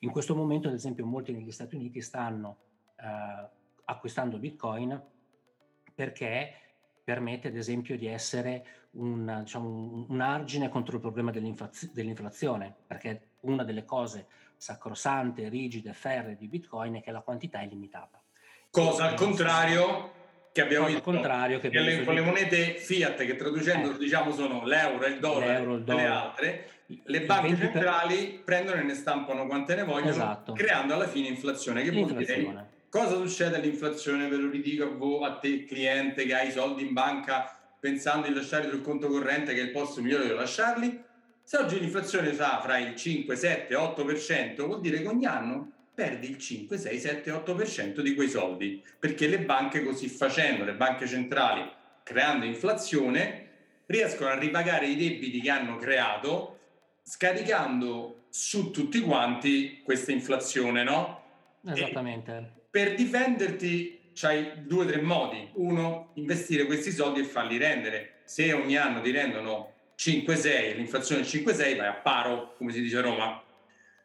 In 0.00 0.10
questo 0.10 0.34
momento, 0.34 0.66
ad 0.66 0.74
esempio, 0.74 1.06
molti 1.06 1.30
negli 1.30 1.52
Stati 1.52 1.76
Uniti 1.76 2.00
stanno 2.00 2.56
eh, 2.96 3.48
acquistando 3.84 4.38
Bitcoin 4.38 5.00
perché 5.94 6.54
permette 7.04 7.48
ad 7.48 7.56
esempio 7.56 7.96
di 7.96 8.06
essere 8.06 8.83
un, 8.94 9.40
diciamo, 9.42 10.06
un 10.08 10.20
argine 10.20 10.68
contro 10.68 10.96
il 10.96 11.00
problema 11.00 11.30
dell'inflazione, 11.30 12.74
perché 12.86 13.28
una 13.40 13.64
delle 13.64 13.84
cose 13.84 14.26
sacrosante, 14.56 15.48
rigide, 15.48 15.92
ferre 15.92 16.36
di 16.36 16.48
Bitcoin 16.48 16.96
è 16.96 17.02
che 17.02 17.10
la 17.10 17.20
quantità 17.20 17.60
è 17.60 17.66
limitata. 17.66 18.22
Cosa 18.70 19.04
al 19.04 19.14
contrario 19.14 20.22
che 20.52 20.62
abbiamo 20.62 20.86
visto 20.86 21.02
contrario 21.02 21.58
che 21.58 21.66
abbiamo 21.66 21.88
le, 21.88 22.04
con 22.04 22.14
le 22.14 22.20
monete 22.20 22.76
fiat 22.76 23.24
che 23.24 23.34
traducendo 23.34 23.92
eh. 23.92 23.98
diciamo 23.98 24.30
sono 24.30 24.64
l'euro, 24.64 25.04
il 25.06 25.18
dollaro 25.18 25.74
e 25.74 25.82
le 25.84 26.06
altre, 26.06 26.70
le 26.86 27.20
banche 27.22 27.56
centrali 27.56 28.40
prendono 28.44 28.80
e 28.80 28.84
ne 28.84 28.94
stampano 28.94 29.46
quante 29.46 29.74
ne 29.74 29.82
vogliono, 29.82 30.10
esatto. 30.10 30.52
creando 30.52 30.94
alla 30.94 31.08
fine 31.08 31.26
inflazione. 31.26 31.82
Che 31.82 31.90
vuol 31.90 32.14
dire 32.14 32.68
cosa 32.88 33.16
succede 33.16 33.56
all'inflazione? 33.56 34.28
Ve 34.28 34.36
lo 34.36 34.48
ridico 34.48 34.84
a 34.84 34.90
voi, 34.90 35.24
a 35.24 35.38
te 35.38 35.64
cliente 35.64 36.24
che 36.24 36.34
hai 36.34 36.48
i 36.48 36.52
soldi 36.52 36.86
in 36.86 36.92
banca 36.92 37.63
pensando 37.84 38.28
di 38.28 38.32
lasciarli 38.32 38.70
sul 38.70 38.80
conto 38.80 39.08
corrente 39.08 39.52
che 39.52 39.60
è 39.60 39.64
il 39.64 39.70
posto 39.70 40.00
migliore 40.00 40.26
dove 40.26 40.40
lasciarli 40.40 41.02
se 41.42 41.58
oggi 41.58 41.78
l'inflazione 41.78 42.32
fa 42.32 42.58
fra 42.62 42.78
il 42.78 42.96
5, 42.96 43.36
7, 43.36 43.74
8%, 43.74 44.64
vuol 44.64 44.80
dire 44.80 45.02
che 45.02 45.08
ogni 45.08 45.26
anno 45.26 45.70
perdi 45.92 46.30
il 46.30 46.38
5, 46.38 46.78
6, 46.78 46.98
7, 46.98 47.30
8% 47.30 48.00
di 48.00 48.14
quei 48.14 48.30
soldi, 48.30 48.82
perché 48.98 49.26
le 49.26 49.40
banche 49.40 49.84
così 49.84 50.08
facendo, 50.08 50.64
le 50.64 50.72
banche 50.72 51.06
centrali, 51.06 51.70
creando 52.02 52.46
inflazione, 52.46 53.48
riescono 53.84 54.30
a 54.30 54.38
ripagare 54.38 54.86
i 54.86 54.96
debiti 54.96 55.42
che 55.42 55.50
hanno 55.50 55.76
creato, 55.76 56.58
scaricando 57.02 58.28
su 58.30 58.70
tutti 58.70 59.02
quanti 59.02 59.82
questa 59.84 60.10
inflazione, 60.10 60.84
no? 60.84 61.22
Esattamente. 61.66 62.32
E 62.32 62.62
per 62.70 62.94
difenderti 62.94 64.00
c'hai 64.14 64.64
due 64.66 64.84
o 64.84 64.86
tre 64.86 65.00
modi. 65.00 65.50
Uno, 65.54 66.10
investire 66.14 66.64
questi 66.64 66.90
soldi 66.90 67.20
e 67.20 67.24
farli 67.24 67.58
rendere. 67.58 68.20
Se 68.24 68.52
ogni 68.52 68.76
anno 68.76 69.00
ti 69.00 69.10
rendono 69.10 69.72
5-6, 69.98 70.76
l'inflazione 70.76 71.22
è 71.22 71.24
5-6, 71.24 71.76
vai 71.76 71.86
a 71.86 71.94
paro, 71.94 72.54
come 72.56 72.72
si 72.72 72.80
dice 72.80 72.98
a 72.98 73.02
Roma. 73.02 73.42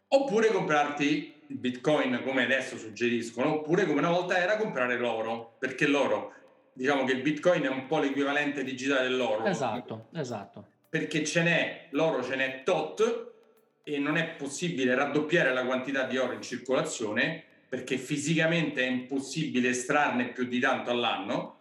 Oppure 0.10 0.48
comprarti 0.48 1.36
il 1.48 1.58
bitcoin 1.58 2.22
come 2.24 2.44
adesso 2.44 2.78
suggeriscono, 2.78 3.56
oppure 3.56 3.86
come 3.86 4.00
una 4.00 4.10
volta 4.10 4.38
era 4.38 4.58
comprare 4.58 4.98
l'oro, 4.98 5.56
perché 5.60 5.88
l'oro, 5.88 6.34
diciamo 6.74 7.06
che 7.06 7.14
il 7.14 7.22
bitcoin 7.22 7.64
è 7.64 7.70
un 7.70 7.86
po' 7.86 8.00
l'equivalente 8.00 8.64
digitale 8.64 9.08
dell'oro. 9.08 9.46
Esatto, 9.46 10.08
esatto. 10.14 10.66
Perché 10.90 11.24
ce 11.24 11.44
n'è, 11.44 11.88
l'oro 11.92 12.24
ce 12.24 12.36
n'è 12.36 12.64
tot 12.64 13.32
e 13.84 13.98
non 14.00 14.18
è 14.18 14.36
possibile 14.36 14.96
raddoppiare 14.96 15.54
la 15.54 15.66
quantità 15.66 16.04
di 16.04 16.18
oro 16.18 16.34
in 16.34 16.42
circolazione 16.42 17.44
perché 17.70 17.98
fisicamente 17.98 18.84
è 18.84 18.90
impossibile 18.90 19.70
estrarne 19.70 20.30
più 20.30 20.46
di 20.46 20.60
tanto 20.60 20.90
all'anno 20.90 21.60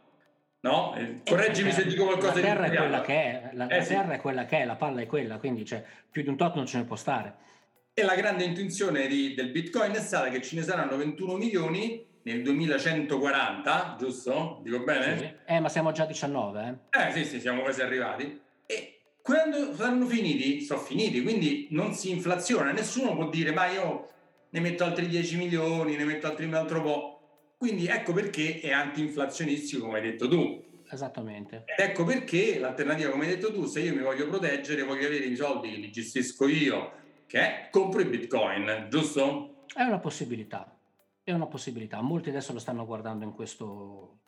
No? 0.60 0.92
Eh, 0.96 1.20
correggimi 1.24 1.70
se 1.70 1.86
dico 1.86 2.04
qualcosa 2.04 2.34
la 2.34 2.40
terra 2.40 2.68
di 2.68 2.74
è 2.74 2.78
quella 2.78 3.00
che 3.00 3.12
è, 3.12 3.50
la, 3.52 3.66
eh, 3.68 3.78
la 3.78 3.84
terra 3.84 4.08
sì. 4.08 4.14
è 4.14 4.20
quella 4.20 4.44
che 4.44 4.58
è, 4.58 4.64
la 4.64 4.74
palla 4.74 5.00
è 5.00 5.06
quella, 5.06 5.38
quindi 5.38 5.64
cioè, 5.64 5.84
più 6.10 6.22
di 6.22 6.28
un 6.28 6.36
tot 6.36 6.56
non 6.56 6.66
ce 6.66 6.78
ne 6.78 6.84
può 6.84 6.96
stare. 6.96 7.46
E 7.94 8.02
la 8.02 8.16
grande 8.16 8.42
intenzione 8.42 9.06
di, 9.06 9.34
del 9.34 9.50
Bitcoin 9.50 9.92
è 9.92 10.00
stata 10.00 10.28
che 10.30 10.42
ce 10.42 10.56
ne 10.56 10.62
saranno 10.62 10.96
21 10.96 11.36
milioni 11.36 12.04
nel 12.22 12.42
2140, 12.42 13.96
giusto? 13.98 14.60
Dico 14.64 14.80
bene? 14.80 15.18
Sì. 15.18 15.32
Eh, 15.46 15.60
ma 15.60 15.68
siamo 15.68 15.92
già 15.92 16.02
a 16.02 16.06
19, 16.06 16.80
eh? 16.90 17.06
Eh 17.06 17.12
sì, 17.12 17.24
sì, 17.24 17.40
siamo 17.40 17.62
quasi 17.62 17.80
arrivati. 17.80 18.40
E 18.66 19.00
quando 19.22 19.74
saranno 19.74 20.06
finiti, 20.06 20.60
sono 20.60 20.80
finiti, 20.80 21.22
quindi 21.22 21.68
non 21.70 21.94
si 21.94 22.10
inflaziona, 22.10 22.72
nessuno 22.72 23.14
può 23.14 23.28
dire 23.28 23.52
ma 23.52 23.68
io 23.68 24.08
ne 24.50 24.60
metto 24.60 24.84
altri 24.84 25.06
10 25.06 25.36
milioni, 25.36 25.96
ne 25.96 26.04
metto 26.04 26.26
altri 26.26 26.46
un 26.46 26.54
altro 26.54 26.82
po'. 26.82 27.12
Quindi 27.56 27.86
ecco 27.86 28.12
perché 28.12 28.60
è 28.60 28.70
anti-inflazionistico, 28.70 29.86
come 29.86 29.98
hai 29.98 30.10
detto 30.10 30.28
tu. 30.28 30.64
Esattamente. 30.90 31.64
Ed 31.66 31.84
ecco 31.84 32.04
perché 32.04 32.58
l'alternativa, 32.58 33.10
come 33.10 33.26
hai 33.26 33.34
detto 33.34 33.52
tu, 33.52 33.66
se 33.66 33.80
io 33.80 33.94
mi 33.94 34.02
voglio 34.02 34.26
proteggere, 34.26 34.84
voglio 34.84 35.06
avere 35.06 35.24
i 35.24 35.36
soldi 35.36 35.70
che 35.70 35.76
li 35.76 35.90
gestisco 35.90 36.46
io, 36.46 36.92
che 37.26 37.40
è 37.40 37.68
compro 37.70 38.00
i 38.00 38.06
bitcoin, 38.06 38.86
giusto? 38.88 39.64
È 39.74 39.82
una 39.82 39.98
possibilità. 39.98 40.74
È 41.22 41.32
una 41.32 41.46
possibilità. 41.46 42.00
Molti 42.00 42.30
adesso 42.30 42.54
lo 42.54 42.58
stanno 42.58 42.86
guardando 42.86 43.24
in 43.24 43.34
questo, 43.34 44.20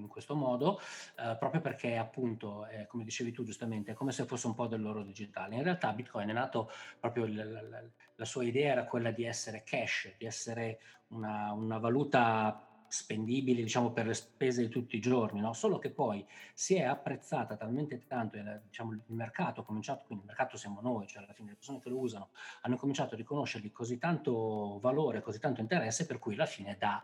in 0.00 0.08
questo 0.08 0.34
modo, 0.34 0.80
eh, 1.18 1.36
proprio 1.38 1.60
perché 1.60 1.96
appunto, 1.96 2.66
eh, 2.66 2.86
come 2.86 3.04
dicevi 3.04 3.32
tu 3.32 3.44
giustamente, 3.44 3.92
è 3.92 3.94
come 3.94 4.12
se 4.12 4.24
fosse 4.24 4.46
un 4.46 4.54
po' 4.54 4.66
dell'oro 4.66 5.02
digitale. 5.02 5.56
In 5.56 5.62
realtà 5.62 5.92
Bitcoin 5.92 6.28
è 6.28 6.32
nato 6.32 6.70
proprio, 6.98 7.26
la, 7.26 7.44
la, 7.44 7.82
la 8.14 8.24
sua 8.24 8.44
idea 8.44 8.72
era 8.72 8.84
quella 8.84 9.10
di 9.10 9.24
essere 9.24 9.62
cash, 9.64 10.14
di 10.16 10.26
essere 10.26 10.80
una, 11.08 11.52
una 11.52 11.78
valuta 11.78 12.66
spendibili 12.92 13.62
diciamo 13.62 13.90
per 13.90 14.06
le 14.06 14.12
spese 14.12 14.60
di 14.60 14.68
tutti 14.68 14.96
i 14.96 15.00
giorni, 15.00 15.40
no? 15.40 15.54
solo 15.54 15.78
che 15.78 15.90
poi 15.90 16.26
si 16.52 16.74
è 16.74 16.82
apprezzata 16.82 17.56
talmente 17.56 18.06
tanto, 18.06 18.36
e 18.36 18.60
diciamo, 18.66 18.92
il 18.92 19.00
mercato 19.06 19.62
ha 19.62 19.64
cominciato, 19.64 20.04
quindi 20.04 20.24
il 20.24 20.28
mercato 20.28 20.58
siamo 20.58 20.82
noi, 20.82 21.06
cioè 21.06 21.22
alla 21.22 21.32
fine 21.32 21.48
le 21.48 21.54
persone 21.54 21.80
che 21.80 21.88
lo 21.88 21.98
usano 21.98 22.28
hanno 22.60 22.76
cominciato 22.76 23.14
a 23.14 23.16
riconoscergli 23.16 23.72
così 23.72 23.96
tanto 23.96 24.78
valore, 24.78 25.22
così 25.22 25.38
tanto 25.38 25.62
interesse, 25.62 26.04
per 26.04 26.18
cui 26.18 26.34
alla 26.34 26.44
fine 26.44 26.76
da 26.78 27.02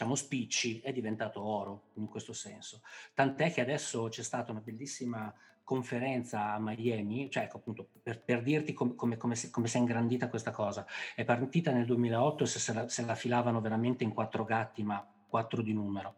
diciamo 0.00 0.14
spicci 0.14 0.80
è 0.80 0.92
diventato 0.92 1.42
oro 1.42 1.82
in 1.94 2.08
questo 2.08 2.32
senso. 2.32 2.80
Tant'è 3.12 3.52
che 3.52 3.60
adesso 3.60 4.08
c'è 4.08 4.22
stata 4.22 4.50
una 4.50 4.62
bellissima 4.62 5.32
conferenza 5.62 6.54
a 6.54 6.58
Miami, 6.58 7.30
cioè 7.30 7.44
ecco, 7.44 7.58
appunto 7.58 7.86
per, 8.02 8.22
per 8.22 8.42
dirti 8.42 8.72
com, 8.72 8.94
come, 8.94 9.18
come, 9.18 9.34
si, 9.36 9.50
come, 9.50 9.68
si, 9.68 9.76
è 9.76 9.80
ingrandita 9.80 10.30
questa 10.30 10.52
cosa. 10.52 10.86
È 11.14 11.22
partita 11.24 11.70
nel 11.70 11.84
2008 11.84 12.44
e 12.44 12.46
se, 12.46 12.58
se, 12.58 12.72
la, 12.72 12.88
se 12.88 13.04
la 13.04 13.14
filavano 13.14 13.60
veramente 13.60 14.02
in 14.02 14.14
quattro 14.14 14.44
gatti, 14.44 14.82
ma 14.82 15.06
quattro 15.28 15.60
di 15.60 15.74
numero. 15.74 16.14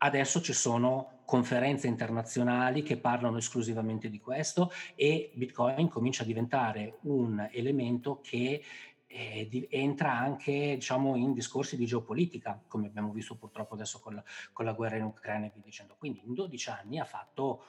Adesso 0.00 0.40
ci 0.40 0.52
sono 0.52 1.22
conferenze 1.24 1.88
internazionali 1.88 2.82
che 2.82 2.98
parlano 2.98 3.36
esclusivamente 3.36 4.08
di 4.08 4.20
questo 4.20 4.70
e 4.94 5.32
Bitcoin 5.34 5.88
comincia 5.88 6.22
a 6.22 6.26
diventare 6.26 6.98
un 7.02 7.48
elemento 7.50 8.20
che 8.22 8.62
eh, 9.08 9.48
di, 9.50 9.66
entra 9.70 10.12
anche 10.12 10.74
diciamo, 10.74 11.16
in 11.16 11.32
discorsi 11.32 11.76
di 11.76 11.86
geopolitica, 11.86 12.62
come 12.68 12.86
abbiamo 12.86 13.10
visto 13.10 13.34
purtroppo 13.34 13.74
adesso 13.74 13.98
con 14.00 14.14
la, 14.14 14.22
con 14.52 14.64
la 14.64 14.72
guerra 14.72 14.96
in 14.96 15.04
Ucraina 15.04 15.46
e 15.46 15.50
via 15.52 15.62
dicendo. 15.64 15.96
Quindi 15.98 16.20
in 16.24 16.34
12 16.34 16.70
anni 16.70 16.98
ha 16.98 17.04
fatto 17.04 17.64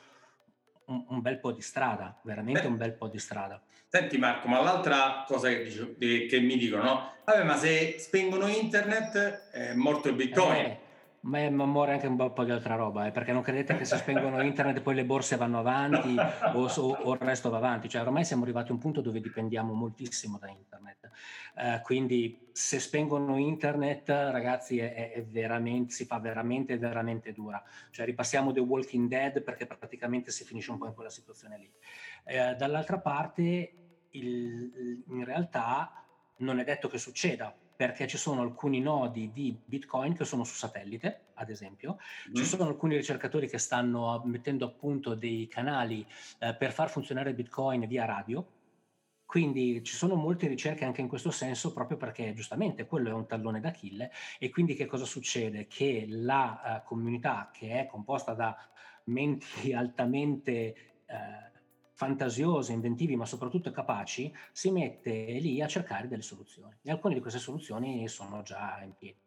un, 0.85 1.05
un 1.07 1.21
bel 1.21 1.39
po' 1.39 1.51
di 1.51 1.61
strada, 1.61 2.19
veramente 2.23 2.61
Beh, 2.61 2.67
un 2.67 2.77
bel 2.77 2.93
po' 2.93 3.07
di 3.07 3.17
strada. 3.17 3.61
Senti 3.87 4.17
Marco, 4.17 4.47
ma 4.47 4.61
l'altra 4.61 5.23
cosa 5.25 5.47
che, 5.49 5.63
dico, 5.63 5.95
che 5.97 6.39
mi 6.39 6.57
dicono, 6.57 6.83
no? 6.83 7.11
Vabbè, 7.25 7.43
ma 7.43 7.55
se 7.55 7.95
spengono 7.97 8.47
internet 8.47 9.49
è 9.51 9.73
morto 9.73 10.09
il 10.09 10.15
bitcoin. 10.15 10.65
Eh, 10.65 10.79
Ma, 11.21 11.39
è, 11.39 11.49
ma 11.49 11.65
muore 11.65 11.93
anche 11.93 12.07
un 12.07 12.15
po' 12.15 12.43
di 12.43 12.51
altra 12.51 12.75
roba, 12.75 13.07
eh, 13.07 13.11
perché 13.11 13.33
non 13.33 13.41
credete 13.41 13.75
che 13.75 13.83
se 13.83 13.97
spengono 13.97 14.39
internet 14.43 14.81
poi 14.81 14.95
le 14.95 15.03
borse 15.03 15.35
vanno 15.35 15.59
avanti 15.59 16.15
o, 16.17 16.65
o, 16.65 16.97
o, 17.03 17.13
il 17.13 17.19
resto 17.19 17.49
va 17.49 17.57
avanti. 17.57 17.89
Cioè 17.89 18.01
ormai 18.01 18.23
siamo 18.23 18.43
arrivati 18.43 18.71
a 18.71 18.73
un 18.73 18.79
punto 18.79 19.01
dove 19.01 19.19
dipendiamo 19.19 19.73
moltissimo 19.73 20.37
da 20.37 20.47
internet. 20.47 21.09
Eh, 21.55 21.81
quindi 21.83 22.49
se 22.53 22.79
spengono 22.79 23.37
internet, 23.37 24.09
ragazzi, 24.09 24.79
è, 24.79 25.11
è 25.11 25.23
veramente, 25.25 25.93
si 25.93 26.05
fa 26.05 26.19
veramente, 26.19 26.77
veramente 26.77 27.33
dura. 27.33 27.61
Cioè 27.89 28.05
ripassiamo 28.05 28.53
The 28.53 28.61
Walking 28.61 29.09
Dead 29.09 29.41
perché 29.41 29.65
praticamente 29.65 30.31
si 30.31 30.45
finisce 30.45 30.71
un 30.71 30.77
po' 30.77 30.87
in 30.87 30.93
quella 30.93 31.09
situazione 31.09 31.57
lì. 31.57 31.71
Eh, 32.23 32.55
dall'altra 32.55 32.99
parte, 32.99 33.73
il, 34.11 35.03
in 35.07 35.25
realtà 35.25 36.05
non 36.37 36.59
è 36.59 36.63
detto 36.63 36.87
che 36.87 36.97
succeda, 36.97 37.53
perché 37.79 38.07
ci 38.07 38.17
sono 38.17 38.41
alcuni 38.41 38.81
nodi 38.81 39.31
di 39.31 39.57
Bitcoin 39.63 40.13
che 40.13 40.25
sono 40.25 40.43
su 40.43 40.53
satellite, 40.53 41.27
ad 41.35 41.49
esempio, 41.49 41.97
mm. 42.27 42.33
ci 42.33 42.43
sono 42.43 42.65
alcuni 42.67 42.97
ricercatori 42.97 43.47
che 43.47 43.57
stanno 43.57 44.21
mettendo 44.25 44.65
a 44.65 44.69
punto 44.69 45.15
dei 45.15 45.47
canali 45.47 46.05
eh, 46.39 46.53
per 46.55 46.73
far 46.73 46.89
funzionare 46.89 47.33
Bitcoin 47.33 47.87
via 47.87 48.03
radio, 48.03 48.45
quindi 49.25 49.81
ci 49.85 49.95
sono 49.95 50.15
molte 50.15 50.49
ricerche 50.49 50.83
anche 50.83 50.99
in 50.99 51.07
questo 51.07 51.31
senso, 51.31 51.71
proprio 51.71 51.95
perché 51.95 52.33
giustamente 52.33 52.85
quello 52.85 53.11
è 53.11 53.13
un 53.13 53.25
tallone 53.25 53.61
d'Achille. 53.61 54.11
E 54.39 54.49
quindi 54.49 54.75
che 54.75 54.85
cosa 54.85 55.05
succede? 55.05 55.65
Che 55.67 56.05
la 56.09 56.81
uh, 56.83 56.85
comunità, 56.85 57.49
che 57.53 57.79
è 57.79 57.85
composta 57.85 58.33
da 58.33 58.57
menti 59.05 59.71
altamente 59.71 60.75
uh, 61.07 61.58
fantasiose, 61.99 62.71
inventivi, 62.71 63.17
ma 63.17 63.25
soprattutto 63.25 63.71
capaci, 63.71 64.33
si 64.53 64.71
mette 64.71 65.11
lì 65.11 65.61
a 65.61 65.67
cercare 65.67 66.07
delle 66.07 66.21
soluzioni. 66.21 66.73
E 66.81 66.91
alcune 66.91 67.15
di 67.15 67.19
queste 67.19 67.39
soluzioni 67.39 68.07
sono 68.07 68.41
già 68.41 68.79
in 68.81 68.93
piedi. 68.97 69.17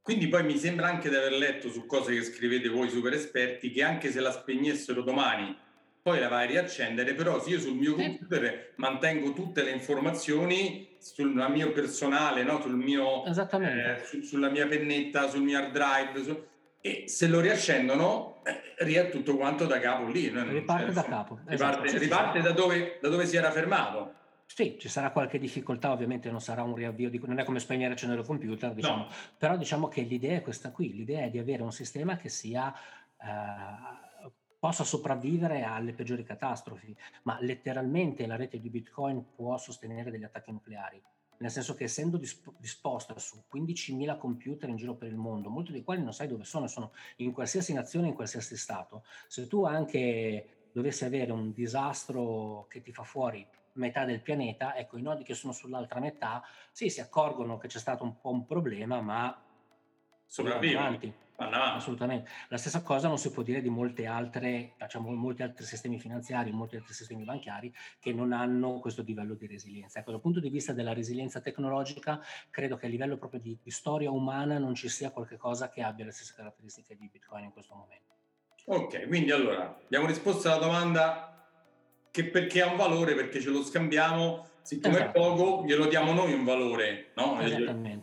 Quindi 0.00 0.28
poi 0.28 0.44
mi 0.44 0.56
sembra 0.56 0.86
anche 0.86 1.08
di 1.08 1.16
aver 1.16 1.32
letto 1.32 1.68
su 1.70 1.86
cose 1.86 2.14
che 2.14 2.22
scrivete 2.22 2.68
voi 2.68 2.88
super 2.88 3.14
esperti 3.14 3.72
che 3.72 3.82
anche 3.82 4.12
se 4.12 4.20
la 4.20 4.30
spegnessero 4.30 5.02
domani 5.02 5.56
poi 6.00 6.20
la 6.20 6.28
vai 6.28 6.44
a 6.44 6.50
riaccendere, 6.50 7.14
però 7.14 7.42
se 7.42 7.50
io 7.50 7.60
sul 7.60 7.74
mio 7.74 7.94
computer 7.94 8.74
mantengo 8.76 9.32
tutte 9.32 9.64
le 9.64 9.72
informazioni 9.72 10.96
sul 10.98 11.34
mio 11.50 11.72
personale, 11.72 12.44
no? 12.44 12.60
sul 12.60 12.76
mio, 12.76 13.24
eh, 13.26 14.02
su, 14.04 14.22
sulla 14.22 14.50
mia 14.50 14.68
pennetta, 14.68 15.28
sul 15.28 15.42
mio 15.42 15.58
hard 15.58 15.72
drive, 15.72 16.22
su, 16.22 16.46
e 16.80 17.04
se 17.08 17.26
lo 17.26 17.40
riaccendono 17.40 18.42
eh, 18.76 19.08
tutto 19.10 19.36
quanto 19.36 19.66
da 19.66 19.78
capo 19.78 20.06
lì. 20.08 20.28
Riparte 20.28 20.84
cioè, 20.84 20.92
da 20.92 21.04
capo. 21.04 21.38
Riparte, 21.44 21.86
esatto, 21.86 21.98
riparte 21.98 22.40
da, 22.40 22.52
dove, 22.52 22.98
da, 23.00 23.08
dove, 23.08 23.26
si 23.26 23.36
era 23.36 23.50
fermato. 23.50 24.14
Sì, 24.46 24.76
ci 24.80 24.88
sarà 24.88 25.10
qualche 25.10 25.38
difficoltà, 25.38 25.92
ovviamente 25.92 26.30
non 26.30 26.40
sarà 26.40 26.62
un 26.62 26.74
riavvio, 26.74 27.08
di, 27.08 27.20
non 27.24 27.38
è 27.38 27.44
come 27.44 27.60
spegnere 27.60 27.90
e 27.90 27.92
accendere 27.92 28.20
il 28.20 28.26
computer, 28.26 28.72
diciamo. 28.72 29.04
no. 29.04 29.08
però 29.36 29.56
diciamo 29.56 29.88
che 29.88 30.02
l'idea 30.02 30.38
è 30.38 30.42
questa 30.42 30.72
qui, 30.72 30.92
l'idea 30.92 31.24
è 31.24 31.30
di 31.30 31.38
avere 31.38 31.62
un 31.62 31.72
sistema 31.72 32.16
che 32.16 32.28
sia... 32.28 32.74
Uh, 33.18 34.08
possa 34.60 34.84
sopravvivere 34.84 35.62
alle 35.62 35.94
peggiori 35.94 36.22
catastrofi, 36.22 36.94
ma 37.22 37.38
letteralmente 37.40 38.26
la 38.26 38.36
rete 38.36 38.60
di 38.60 38.68
Bitcoin 38.68 39.32
può 39.34 39.56
sostenere 39.56 40.10
degli 40.10 40.22
attacchi 40.22 40.52
nucleari 40.52 41.02
nel 41.40 41.50
senso 41.50 41.74
che 41.74 41.84
essendo 41.84 42.16
disp- 42.16 42.52
disposta 42.58 43.18
su 43.18 43.42
15.000 43.48 44.16
computer 44.16 44.68
in 44.68 44.76
giro 44.76 44.94
per 44.94 45.08
il 45.08 45.16
mondo, 45.16 45.48
molti 45.48 45.72
dei 45.72 45.82
quali 45.82 46.02
non 46.02 46.12
sai 46.12 46.28
dove 46.28 46.44
sono, 46.44 46.66
sono 46.66 46.92
in 47.16 47.32
qualsiasi 47.32 47.72
nazione, 47.72 48.08
in 48.08 48.14
qualsiasi 48.14 48.56
stato, 48.56 49.04
se 49.26 49.46
tu 49.46 49.64
anche 49.64 50.68
dovessi 50.72 51.04
avere 51.04 51.32
un 51.32 51.52
disastro 51.52 52.66
che 52.68 52.82
ti 52.82 52.92
fa 52.92 53.02
fuori 53.02 53.46
metà 53.72 54.04
del 54.04 54.20
pianeta, 54.20 54.76
ecco, 54.76 54.98
i 54.98 55.02
nodi 55.02 55.24
che 55.24 55.34
sono 55.34 55.52
sull'altra 55.52 56.00
metà, 56.00 56.42
sì, 56.72 56.90
si 56.90 57.00
accorgono 57.00 57.56
che 57.56 57.68
c'è 57.68 57.78
stato 57.78 58.04
un 58.04 58.20
po' 58.20 58.30
un 58.30 58.44
problema, 58.44 59.00
ma 59.00 59.42
sopravvivono. 60.30 60.98
Assolutamente. 61.42 62.30
La 62.48 62.58
stessa 62.58 62.82
cosa 62.82 63.08
non 63.08 63.18
si 63.18 63.30
può 63.30 63.42
dire 63.42 63.62
di 63.62 63.70
molte 63.70 64.04
altre, 64.06 64.74
diciamo, 64.78 65.10
molti 65.12 65.42
altri 65.42 65.64
sistemi 65.64 65.98
finanziari, 65.98 66.52
molti 66.52 66.76
altri 66.76 66.92
sistemi 66.92 67.24
bancari 67.24 67.74
che 67.98 68.12
non 68.12 68.32
hanno 68.32 68.78
questo 68.78 69.02
livello 69.02 69.34
di 69.34 69.46
resilienza. 69.46 69.98
Ecco, 69.98 70.10
dal 70.10 70.20
punto 70.20 70.38
di 70.38 70.50
vista 70.50 70.72
della 70.72 70.92
resilienza 70.92 71.40
tecnologica, 71.40 72.20
credo 72.50 72.76
che 72.76 72.86
a 72.86 72.88
livello 72.90 73.16
proprio 73.16 73.40
di, 73.40 73.58
di 73.60 73.70
storia 73.70 74.10
umana 74.10 74.58
non 74.58 74.74
ci 74.74 74.88
sia 74.88 75.10
qualcosa 75.10 75.70
che 75.70 75.82
abbia 75.82 76.04
le 76.04 76.12
stesse 76.12 76.34
caratteristiche 76.36 76.94
di 76.94 77.08
Bitcoin 77.10 77.44
in 77.44 77.52
questo 77.52 77.74
momento. 77.74 78.14
Ok, 78.66 79.08
quindi 79.08 79.30
allora 79.30 79.78
abbiamo 79.82 80.06
risposto 80.06 80.48
alla 80.48 80.60
domanda 80.60 81.48
che 82.10 82.26
perché 82.26 82.60
ha 82.60 82.70
un 82.70 82.76
valore, 82.76 83.14
perché 83.14 83.40
ce 83.40 83.48
lo 83.48 83.62
scambiamo 83.62 84.49
siccome 84.62 84.94
esatto. 84.94 85.08
è 85.08 85.12
poco, 85.12 85.64
glielo 85.66 85.86
diamo 85.86 86.12
noi 86.12 86.32
un 86.32 86.44
valore, 86.44 87.10
no? 87.14 87.38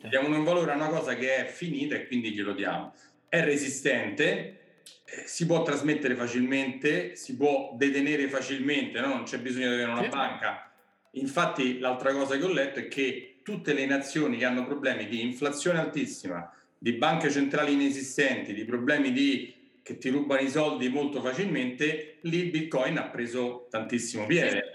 Diamo 0.09 0.35
un 0.35 0.43
valore 0.43 0.71
a 0.71 0.75
una 0.75 0.89
cosa 0.89 1.15
che 1.15 1.45
è 1.45 1.45
finita 1.47 1.95
e 1.95 2.07
quindi 2.07 2.31
glielo 2.31 2.53
diamo 2.53 2.93
è 3.29 3.43
resistente, 3.43 4.59
eh, 5.05 5.23
si 5.25 5.45
può 5.45 5.63
trasmettere 5.63 6.15
facilmente, 6.15 7.15
si 7.15 7.35
può 7.35 7.73
detenere 7.75 8.27
facilmente, 8.27 8.99
no? 8.99 9.07
non 9.07 9.23
c'è 9.23 9.39
bisogno 9.39 9.67
di 9.67 9.73
avere 9.73 9.91
una 9.91 10.03
sì. 10.03 10.09
banca. 10.09 10.71
Infatti 11.11 11.79
l'altra 11.79 12.13
cosa 12.13 12.37
che 12.37 12.43
ho 12.43 12.51
letto 12.51 12.79
è 12.79 12.87
che 12.87 13.39
tutte 13.43 13.73
le 13.73 13.85
nazioni 13.85 14.37
che 14.37 14.45
hanno 14.45 14.65
problemi 14.65 15.07
di 15.07 15.21
inflazione 15.21 15.79
altissima, 15.79 16.51
di 16.77 16.93
banche 16.93 17.29
centrali 17.29 17.73
inesistenti, 17.73 18.53
di 18.53 18.65
problemi 18.65 19.11
di 19.11 19.55
che 19.81 19.97
ti 19.97 20.09
rubano 20.09 20.41
i 20.41 20.49
soldi 20.49 20.89
molto 20.89 21.21
facilmente, 21.21 22.17
lì 22.21 22.43
Bitcoin 22.43 22.97
ha 22.97 23.07
preso 23.07 23.67
tantissimo 23.69 24.25
piede. 24.25 24.71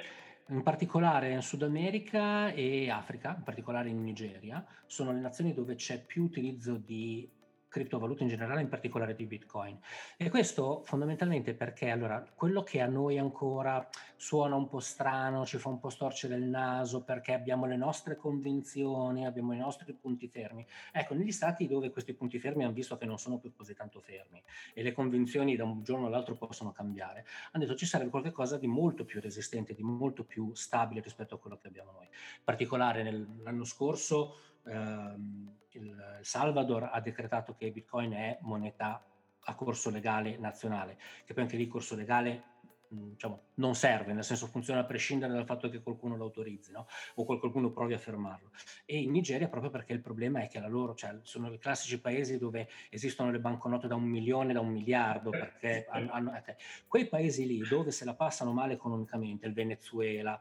In 0.48 0.62
particolare 0.62 1.30
in 1.30 1.40
Sud 1.40 1.62
America 1.62 2.50
e 2.52 2.90
Africa, 2.90 3.34
in 3.36 3.42
particolare 3.42 3.88
in 3.88 4.02
Nigeria, 4.02 4.64
sono 4.86 5.12
le 5.12 5.20
nazioni 5.20 5.54
dove 5.54 5.76
c'è 5.76 6.04
più 6.04 6.24
utilizzo 6.24 6.76
di 6.76 7.28
criptovalute 7.72 8.22
in 8.22 8.28
generale, 8.28 8.60
in 8.60 8.68
particolare 8.68 9.14
di 9.14 9.24
Bitcoin. 9.24 9.78
E 10.18 10.28
questo 10.28 10.82
fondamentalmente 10.84 11.54
perché 11.54 11.88
allora 11.88 12.22
quello 12.34 12.62
che 12.62 12.82
a 12.82 12.86
noi 12.86 13.16
ancora 13.18 13.88
suona 14.14 14.54
un 14.54 14.68
po' 14.68 14.78
strano, 14.78 15.46
ci 15.46 15.56
fa 15.56 15.70
un 15.70 15.80
po' 15.80 15.88
storcere 15.88 16.36
il 16.36 16.44
naso 16.44 17.02
perché 17.02 17.32
abbiamo 17.32 17.64
le 17.64 17.76
nostre 17.76 18.16
convinzioni, 18.16 19.24
abbiamo 19.24 19.54
i 19.54 19.56
nostri 19.56 19.94
punti 19.94 20.28
fermi. 20.28 20.66
Ecco, 20.92 21.14
negli 21.14 21.32
stati 21.32 21.66
dove 21.66 21.90
questi 21.90 22.12
punti 22.12 22.38
fermi 22.38 22.62
hanno 22.62 22.74
visto 22.74 22.98
che 22.98 23.06
non 23.06 23.18
sono 23.18 23.38
più 23.38 23.52
così 23.54 23.74
tanto 23.74 24.00
fermi 24.00 24.42
e 24.74 24.82
le 24.82 24.92
convinzioni 24.92 25.56
da 25.56 25.64
un 25.64 25.82
giorno 25.82 26.06
all'altro 26.06 26.36
possono 26.36 26.72
cambiare, 26.72 27.24
hanno 27.52 27.64
detto 27.64 27.76
ci 27.76 27.86
sarebbe 27.86 28.10
qualcosa 28.10 28.58
di 28.58 28.66
molto 28.66 29.06
più 29.06 29.18
resistente, 29.18 29.74
di 29.74 29.82
molto 29.82 30.24
più 30.24 30.52
stabile 30.54 31.00
rispetto 31.00 31.36
a 31.36 31.38
quello 31.38 31.56
che 31.56 31.68
abbiamo 31.68 31.92
noi. 31.92 32.04
In 32.04 32.44
particolare 32.44 33.02
nell'anno 33.02 33.64
scorso 33.64 34.51
ehm, 34.66 35.56
il 35.70 36.18
Salvador 36.22 36.90
ha 36.92 37.00
decretato 37.00 37.54
che 37.54 37.70
Bitcoin 37.70 38.12
è 38.12 38.38
moneta 38.42 39.04
a 39.44 39.54
corso 39.54 39.90
legale 39.90 40.36
nazionale, 40.38 40.98
che 41.24 41.34
poi 41.34 41.44
anche 41.44 41.56
lì 41.56 41.66
corso 41.66 41.96
legale 41.96 42.50
diciamo, 42.92 43.40
non 43.54 43.74
serve, 43.74 44.12
nel 44.12 44.24
senso 44.24 44.46
funziona 44.46 44.80
a 44.80 44.84
prescindere 44.84 45.32
dal 45.32 45.46
fatto 45.46 45.68
che 45.68 45.82
qualcuno 45.82 46.16
lo 46.16 46.24
autorizzi 46.24 46.72
no? 46.72 46.86
o 47.14 47.24
qualcuno 47.24 47.70
provi 47.70 47.94
a 47.94 47.98
fermarlo. 47.98 48.50
E 48.84 48.98
in 48.98 49.10
Nigeria 49.10 49.48
proprio 49.48 49.70
perché 49.70 49.92
il 49.92 50.00
problema 50.00 50.42
è 50.42 50.48
che 50.48 50.60
la 50.60 50.68
loro, 50.68 50.94
cioè, 50.94 51.18
sono 51.22 51.52
i 51.52 51.58
classici 51.58 52.00
paesi 52.00 52.38
dove 52.38 52.68
esistono 52.90 53.30
le 53.30 53.40
banconote 53.40 53.88
da 53.88 53.94
un 53.94 54.04
milione, 54.04 54.52
da 54.52 54.60
un 54.60 54.68
miliardo, 54.68 55.30
perché 55.30 55.86
hanno, 55.88 56.12
hanno, 56.12 56.30
okay. 56.30 56.56
quei 56.86 57.08
paesi 57.08 57.46
lì 57.46 57.66
dove 57.66 57.90
se 57.90 58.04
la 58.04 58.14
passano 58.14 58.52
male 58.52 58.74
economicamente, 58.74 59.46
il 59.46 59.54
Venezuela, 59.54 60.38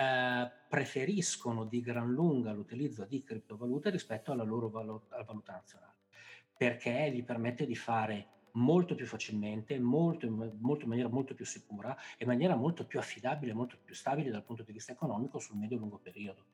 eh, 0.00 0.50
preferiscono 0.66 1.66
di 1.66 1.80
gran 1.82 2.10
lunga 2.10 2.52
l'utilizzo 2.52 3.04
di 3.04 3.22
criptovalute 3.22 3.90
rispetto 3.90 4.32
alla 4.32 4.44
loro 4.44 4.70
alla 4.74 5.24
valuta 5.24 5.52
nazionale, 5.52 5.96
perché 6.56 7.10
gli 7.12 7.22
permette 7.22 7.66
di 7.66 7.76
fare 7.76 8.28
molto 8.52 8.94
più 8.94 9.06
facilmente, 9.06 9.78
molto, 9.78 10.28
molto, 10.58 10.84
in 10.84 10.88
maniera 10.88 11.08
molto 11.08 11.34
più 11.34 11.44
sicura 11.44 11.94
e 12.16 12.24
in 12.24 12.28
maniera 12.28 12.56
molto 12.56 12.86
più 12.86 12.98
affidabile, 12.98 13.52
molto 13.52 13.76
più 13.82 13.94
stabile 13.94 14.30
dal 14.30 14.44
punto 14.44 14.62
di 14.62 14.72
vista 14.72 14.92
economico 14.92 15.38
sul 15.38 15.58
medio-lungo 15.58 15.98
periodo. 15.98 16.46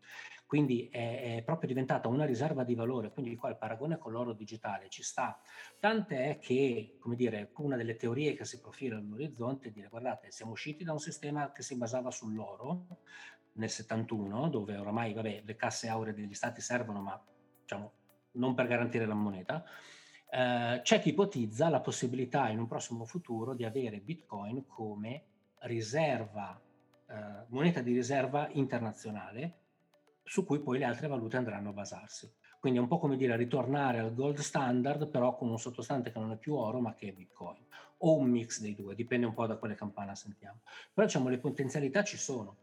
Quindi 0.47 0.89
è, 0.91 1.37
è, 1.37 1.43
proprio 1.43 1.69
diventata 1.69 2.09
una 2.09 2.25
riserva 2.25 2.63
di 2.63 2.75
valore, 2.75 3.11
quindi 3.11 3.35
qua 3.35 3.51
il 3.51 3.57
paragone 3.57 3.99
con 3.99 4.13
l'oro 4.13 4.33
digitale 4.33 4.89
ci 4.89 5.03
sta. 5.03 5.41
Tant'è 5.81 6.39
che, 6.39 6.97
come 7.01 7.17
dire, 7.17 7.51
una 7.57 7.77
delle 7.77 7.97
teorie 7.97 8.35
che 8.35 8.45
si 8.45 8.61
profila 8.61 8.97
all'orizzonte 8.97 9.69
è 9.69 9.73
dire 9.73 9.89
guardate, 9.89 10.31
siamo 10.31 10.53
usciti 10.53 10.85
da 10.85 10.93
un 10.93 11.01
sistema 11.01 11.51
che 11.51 11.63
si 11.63 11.77
basava 11.77 12.11
sull'oro 12.11 12.87
nel 13.57 13.71
71, 13.71 14.49
dove 14.49 14.77
oramai 14.77 15.13
vabbè, 15.13 15.43
le 15.45 15.57
casse 15.57 15.89
auree 15.89 16.15
degli 16.15 16.35
stati 16.35 16.61
servono, 16.61 17.01
ma 17.01 17.21
diciamo 17.61 17.93
non 18.33 18.55
per 18.55 18.67
garantire 18.67 19.07
la 19.07 19.15
moneta, 19.15 19.65
eh, 20.31 20.81
c'è 20.83 21.01
chi 21.01 21.11
ipotizza 21.11 21.69
la 21.69 21.81
possibilità 21.81 22.49
in 22.49 22.59
un 22.59 22.67
prossimo 22.67 23.05
futuro 23.05 23.55
di 23.55 23.65
avere 23.65 24.01
Bitcoin 24.01 24.67
come 24.67 25.25
riserva, 25.61 26.61
eh, 27.09 27.15
moneta 27.49 27.81
di 27.81 27.93
riserva 27.93 28.49
internazionale 28.53 29.61
su 30.23 30.45
cui 30.45 30.61
poi 30.61 30.79
le 30.79 30.85
altre 30.85 31.07
valute 31.07 31.37
andranno 31.37 31.71
a 31.71 31.73
basarsi. 31.73 32.31
Quindi 32.59 32.79
è 32.79 32.83
un 32.83 32.89
po' 32.89 32.99
come 32.99 33.17
dire 33.17 33.37
ritornare 33.37 34.01
al 34.01 34.13
gold 34.13 34.39
standard, 34.39 35.09
però 35.09 35.37
con 35.37 35.49
un 35.49 35.59
sottostante 35.59 36.11
che 36.11 36.19
non 36.19 36.33
è 36.33 36.37
più 36.37 36.55
oro, 36.55 36.81
ma 36.81 36.95
che 36.95 37.09
è 37.09 37.13
Bitcoin. 37.13 37.65
O 37.99 38.17
un 38.17 38.29
mix 38.29 38.61
dei 38.61 38.75
due, 38.75 38.97
dipende 38.97 39.27
un 39.27 39.35
po' 39.35 39.47
da 39.47 39.57
quale 39.57 39.77
campana 39.77 40.15
sentiamo. 40.17 40.61
Però 40.93 41.07
diciamo 41.07 41.29
le 41.29 41.39
potenzialità 41.39 42.03
ci 42.03 42.17
sono 42.17 42.57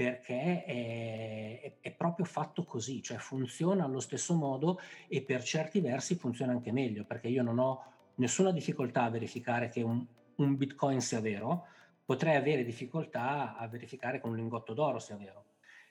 perché 0.00 0.64
è, 0.64 1.72
è, 1.78 1.90
proprio 1.90 2.24
fatto 2.24 2.64
così, 2.64 3.02
cioè 3.02 3.18
funziona 3.18 3.84
allo 3.84 4.00
stesso 4.00 4.32
modo 4.32 4.80
e 5.08 5.20
per 5.20 5.42
certi 5.42 5.80
versi 5.80 6.14
funziona 6.14 6.52
anche 6.52 6.72
meglio, 6.72 7.04
perché 7.04 7.28
io 7.28 7.42
non 7.42 7.58
ho 7.58 7.84
nessuna 8.14 8.50
difficoltà 8.50 9.02
a 9.02 9.10
verificare 9.10 9.68
che 9.68 9.82
un, 9.82 10.02
un 10.36 10.56
bitcoin 10.56 11.02
sia 11.02 11.20
vero, 11.20 11.66
potrei 12.02 12.36
avere 12.36 12.64
difficoltà 12.64 13.58
a 13.58 13.68
verificare 13.68 14.22
che 14.22 14.26
un 14.26 14.36
lingotto 14.36 14.72
d'oro 14.72 14.98
sia 14.98 15.18
vero. 15.18 15.44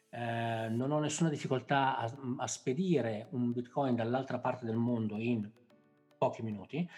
Eh, 0.09 0.69
non 0.69 0.89
ho 0.89 0.99
nessuna 0.99 1.29
difficoltà 1.29 1.95
a, 1.99 2.11
a, 2.37 2.47
spedire 2.47 3.27
un 3.29 3.51
bitcoin 3.51 3.93
dall'altra 3.93 4.39
parte 4.39 4.65
del 4.65 4.75
mondo 4.75 5.17
in 5.17 5.47
pochi 6.17 6.41
minuti, 6.41 6.89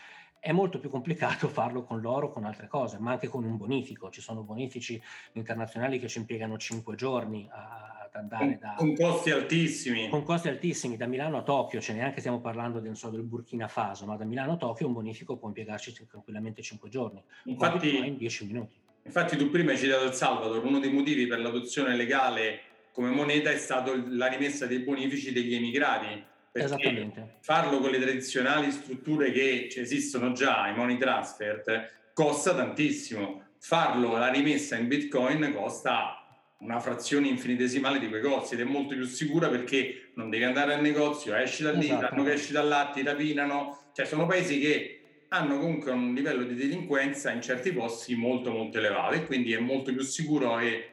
è 0.41 0.51
molto 0.51 0.79
più 0.79 0.89
complicato 0.89 1.47
farlo 1.49 1.83
con 1.83 2.01
l'oro 2.01 2.27
o 2.27 2.31
con 2.31 2.43
altre 2.45 2.67
cose, 2.67 2.97
ma 2.99 3.11
anche 3.11 3.27
con 3.27 3.43
un 3.43 3.57
bonifico. 3.57 4.09
Ci 4.09 4.21
sono 4.21 4.41
bonifici 4.41 5.01
internazionali 5.33 5.99
che 5.99 6.07
ci 6.07 6.17
impiegano 6.17 6.57
5 6.57 6.95
giorni 6.95 7.47
ad 7.51 8.09
andare 8.13 8.57
da... 8.59 8.73
Con 8.75 8.95
costi 8.95 9.29
altissimi. 9.29 10.09
Con 10.09 10.23
costi 10.23 10.47
altissimi, 10.47 10.97
da 10.97 11.05
Milano 11.05 11.37
a 11.37 11.43
Tokyo, 11.43 11.79
cioè 11.79 11.95
neanche 11.95 12.19
stiamo 12.19 12.41
parlando 12.41 12.79
del, 12.79 12.97
so, 12.97 13.11
del 13.11 13.21
Burkina 13.21 13.67
Faso, 13.67 14.07
ma 14.07 14.15
da 14.15 14.25
Milano 14.25 14.53
a 14.53 14.57
Tokyo 14.57 14.87
un 14.87 14.93
bonifico 14.93 15.37
può 15.37 15.47
impiegarci 15.47 16.07
tranquillamente 16.07 16.63
5 16.63 16.89
giorni. 16.89 17.23
Infatti, 17.43 17.95
in 17.95 18.17
10 18.17 18.45
minuti. 18.47 18.79
Infatti 19.03 19.37
tu 19.37 19.49
prima 19.51 19.71
hai 19.71 19.77
citato 19.77 20.05
Il 20.05 20.13
Salvador, 20.13 20.65
uno 20.65 20.79
dei 20.79 20.91
motivi 20.91 21.27
per 21.27 21.39
l'adozione 21.39 21.95
legale 21.95 22.61
come 22.91 23.09
moneta 23.09 23.51
è 23.51 23.57
stato 23.57 23.93
la 24.07 24.27
rimessa 24.27 24.65
dei 24.65 24.79
bonifici 24.79 25.31
degli 25.31 25.53
emigrati 25.53 26.29
Esattamente. 26.51 27.37
Farlo 27.41 27.79
con 27.79 27.91
le 27.91 27.99
tradizionali 27.99 28.71
strutture 28.71 29.31
che 29.31 29.69
esistono 29.75 30.33
già, 30.33 30.67
i 30.67 30.75
money 30.75 30.97
transfer, 30.97 32.11
costa 32.13 32.53
tantissimo. 32.53 33.43
Farlo 33.59 34.17
la 34.17 34.29
rimessa 34.29 34.75
in 34.75 34.87
Bitcoin 34.87 35.53
costa 35.53 36.15
una 36.61 36.79
frazione 36.79 37.27
infinitesimale 37.27 37.99
di 37.99 38.07
quei 38.07 38.21
costi 38.21 38.53
ed 38.53 38.61
è 38.61 38.63
molto 38.63 38.93
più 38.93 39.05
sicura 39.05 39.49
perché 39.49 40.11
non 40.15 40.29
devi 40.29 40.43
andare 40.43 40.73
al 40.75 40.81
negozio, 40.81 41.35
esci 41.35 41.63
da 41.63 41.71
lì, 41.71 41.85
esatto. 41.85 42.07
sanno 42.07 42.23
che 42.23 42.33
esci 42.33 42.51
da 42.51 42.61
là, 42.61 42.91
ti 42.93 43.01
rapinano. 43.03 43.89
Cioè 43.93 44.05
sono 44.05 44.25
paesi 44.27 44.59
che 44.59 45.01
hanno 45.29 45.59
comunque 45.59 45.91
un 45.91 46.13
livello 46.13 46.43
di 46.43 46.55
delinquenza 46.55 47.31
in 47.31 47.41
certi 47.41 47.71
posti 47.71 48.15
molto 48.15 48.51
molto 48.51 48.77
elevato 48.77 49.15
e 49.15 49.25
quindi 49.25 49.53
è 49.53 49.59
molto 49.59 49.91
più 49.93 50.03
sicuro 50.03 50.59
e 50.59 50.89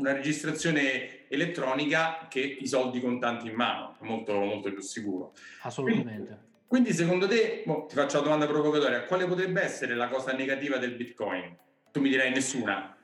una 0.00 0.12
registrazione 0.12 1.28
elettronica 1.28 2.26
che 2.28 2.40
i 2.40 2.66
soldi 2.66 3.00
contanti 3.00 3.48
in 3.48 3.54
mano, 3.54 3.96
molto, 4.00 4.32
molto 4.32 4.72
più 4.72 4.80
sicuro. 4.82 5.32
Assolutamente. 5.62 6.12
Quindi, 6.66 6.66
quindi 6.66 6.92
secondo 6.92 7.28
te, 7.28 7.62
boh, 7.64 7.86
ti 7.86 7.94
faccio 7.94 8.16
la 8.16 8.24
domanda 8.24 8.46
provocatoria, 8.46 9.04
quale 9.04 9.26
potrebbe 9.26 9.62
essere 9.62 9.94
la 9.94 10.08
cosa 10.08 10.32
negativa 10.32 10.78
del 10.78 10.96
Bitcoin? 10.96 11.56
Tu 11.92 12.00
mi 12.00 12.08
direi 12.08 12.32
nessuna. 12.32 12.96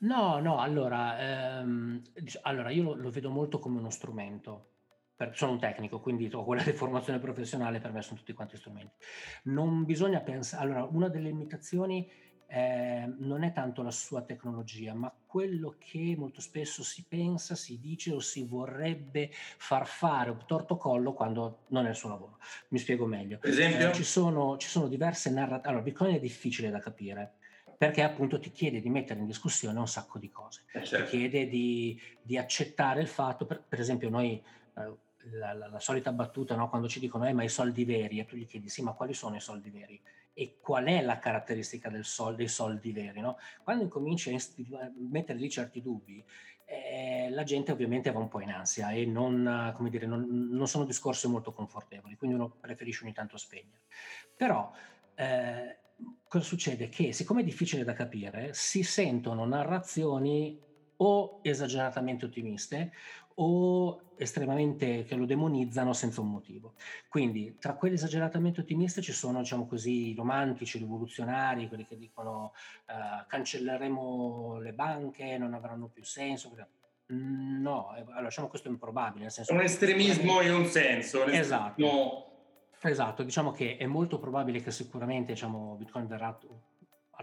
No, 0.00 0.40
no, 0.40 0.58
allora, 0.58 1.60
ehm, 1.60 2.02
allora 2.42 2.70
io 2.70 2.82
lo, 2.82 2.94
lo, 2.94 3.10
vedo 3.10 3.30
molto 3.30 3.58
come 3.58 3.78
uno 3.78 3.90
strumento. 3.90 4.68
Per, 5.14 5.36
sono 5.36 5.52
un 5.52 5.60
tecnico, 5.60 6.00
quindi 6.00 6.28
ho 6.32 6.44
quella 6.44 6.62
di 6.64 6.72
formazione 6.72 7.18
professionale, 7.18 7.80
per 7.80 7.92
me 7.92 8.02
sono 8.02 8.18
tutti 8.18 8.32
quanti 8.32 8.56
strumenti. 8.56 8.92
Non 9.44 9.84
bisogna 9.84 10.20
pensare, 10.20 10.64
allora, 10.64 10.84
una 10.84 11.08
delle 11.08 11.28
limitazioni 11.28 12.10
eh, 12.54 13.10
non 13.20 13.44
è 13.44 13.52
tanto 13.52 13.82
la 13.82 13.90
sua 13.90 14.20
tecnologia, 14.20 14.92
ma 14.92 15.10
quello 15.24 15.76
che 15.78 16.14
molto 16.18 16.42
spesso 16.42 16.82
si 16.82 17.02
pensa, 17.08 17.54
si 17.54 17.80
dice 17.80 18.12
o 18.12 18.20
si 18.20 18.44
vorrebbe 18.44 19.30
far 19.32 19.86
fare 19.86 20.28
un 20.28 20.44
tortocollo 20.46 21.14
quando 21.14 21.60
non 21.68 21.86
è 21.86 21.88
il 21.88 21.94
suo 21.94 22.10
lavoro. 22.10 22.36
Mi 22.68 22.78
spiego 22.78 23.06
meglio. 23.06 23.38
Per 23.38 23.48
esempio? 23.48 23.88
Eh, 23.88 23.94
ci, 23.94 24.04
sono, 24.04 24.58
ci 24.58 24.68
sono 24.68 24.86
diverse 24.86 25.30
narrative. 25.30 25.68
Allora, 25.68 25.82
Bitcoin 25.82 26.14
è 26.14 26.20
difficile 26.20 26.68
da 26.68 26.78
capire 26.78 27.36
perché 27.78 28.02
appunto 28.02 28.38
ti 28.38 28.52
chiede 28.52 28.82
di 28.82 28.90
mettere 28.90 29.20
in 29.20 29.26
discussione 29.26 29.78
un 29.78 29.88
sacco 29.88 30.18
di 30.18 30.30
cose. 30.30 30.64
Eh 30.72 30.84
certo. 30.84 31.08
Ti 31.08 31.16
chiede 31.16 31.48
di, 31.48 31.98
di, 32.20 32.36
accettare 32.36 33.00
il 33.00 33.08
fatto, 33.08 33.46
per, 33.46 33.62
per 33.66 33.80
esempio 33.80 34.10
noi... 34.10 34.42
Eh, 34.76 35.10
la, 35.30 35.52
la, 35.52 35.68
la, 35.68 35.78
solita 35.78 36.10
battuta 36.10 36.56
no? 36.56 36.68
quando 36.68 36.88
ci 36.88 36.98
dicono 36.98 37.28
eh, 37.28 37.32
ma 37.32 37.44
i 37.44 37.48
soldi 37.48 37.84
veri 37.84 38.18
e 38.18 38.24
tu 38.24 38.34
gli 38.34 38.44
chiedi 38.44 38.68
sì 38.68 38.82
ma 38.82 38.90
quali 38.90 39.14
sono 39.14 39.36
i 39.36 39.40
soldi 39.40 39.70
veri 39.70 40.02
e 40.34 40.58
qual 40.60 40.84
è 40.86 41.02
la 41.02 41.18
caratteristica 41.18 41.90
sol- 42.02 42.34
dei 42.34 42.48
soldi 42.48 42.92
veri. 42.92 43.20
No? 43.20 43.38
Quando 43.62 43.84
incominci 43.84 44.34
a, 44.34 44.90
mettere 45.10 45.38
lì 45.38 45.50
certi 45.50 45.82
dubbi, 45.82 46.24
eh, 46.64 47.28
la 47.30 47.42
gente 47.42 47.72
ovviamente 47.72 48.10
va 48.10 48.18
un 48.18 48.28
po' 48.28 48.40
in 48.40 48.50
ansia 48.50 48.90
e 48.90 49.04
non, 49.04 49.74
dire, 49.90 50.06
non, 50.06 50.26
non, 50.50 50.66
sono 50.66 50.84
discorsi 50.84 51.28
molto 51.28 51.52
confortevoli, 51.52 52.16
quindi 52.16 52.36
uno 52.36 52.48
preferisce 52.48 53.04
ogni 53.04 53.12
tanto 53.12 53.36
spegnere. 53.36 53.82
Però 54.34 54.72
eh, 55.14 55.78
cosa 56.26 56.44
succede? 56.44 56.88
Che 56.88 57.12
siccome 57.12 57.42
è 57.42 57.44
difficile 57.44 57.84
da 57.84 57.92
capire, 57.92 58.54
si 58.54 58.82
sentono 58.82 59.44
narrazioni 59.44 60.58
o 61.02 61.40
esageratamente 61.42 62.26
ottimiste 62.26 62.92
o 63.36 64.12
estremamente 64.16 65.04
che 65.04 65.16
lo 65.16 65.24
demonizzano 65.24 65.92
senza 65.92 66.20
un 66.20 66.30
motivo. 66.30 66.74
Quindi 67.08 67.56
tra 67.58 67.74
quelli 67.74 67.94
esageratamente 67.94 68.60
ottimisti 68.60 69.02
ci 69.02 69.12
sono, 69.12 69.40
diciamo 69.40 69.66
così, 69.66 70.14
romantici, 70.14 70.78
rivoluzionari, 70.78 71.66
quelli 71.66 71.86
che 71.86 71.96
dicono 71.96 72.52
uh, 72.86 73.26
cancelleremo 73.26 74.58
le 74.60 74.72
banche, 74.74 75.38
non 75.38 75.54
avranno 75.54 75.88
più 75.88 76.04
senso. 76.04 76.54
No, 77.06 77.94
eh, 77.96 78.00
allora 78.00 78.28
diciamo 78.28 78.48
questo 78.48 78.68
è 78.68 78.70
improbabile. 78.70 79.22
Nel 79.22 79.32
senso 79.32 79.52
un 79.52 79.60
estremismo 79.60 80.40
in 80.42 80.54
un 80.54 80.66
senso. 80.66 81.24
Esatto. 81.24 82.26
Esatto, 82.84 83.22
diciamo 83.22 83.52
che 83.52 83.76
è 83.76 83.86
molto 83.86 84.18
probabile 84.18 84.60
che 84.60 84.72
sicuramente 84.72 85.32
diciamo, 85.32 85.76
Bitcoin 85.76 86.06
verrà 86.08 86.36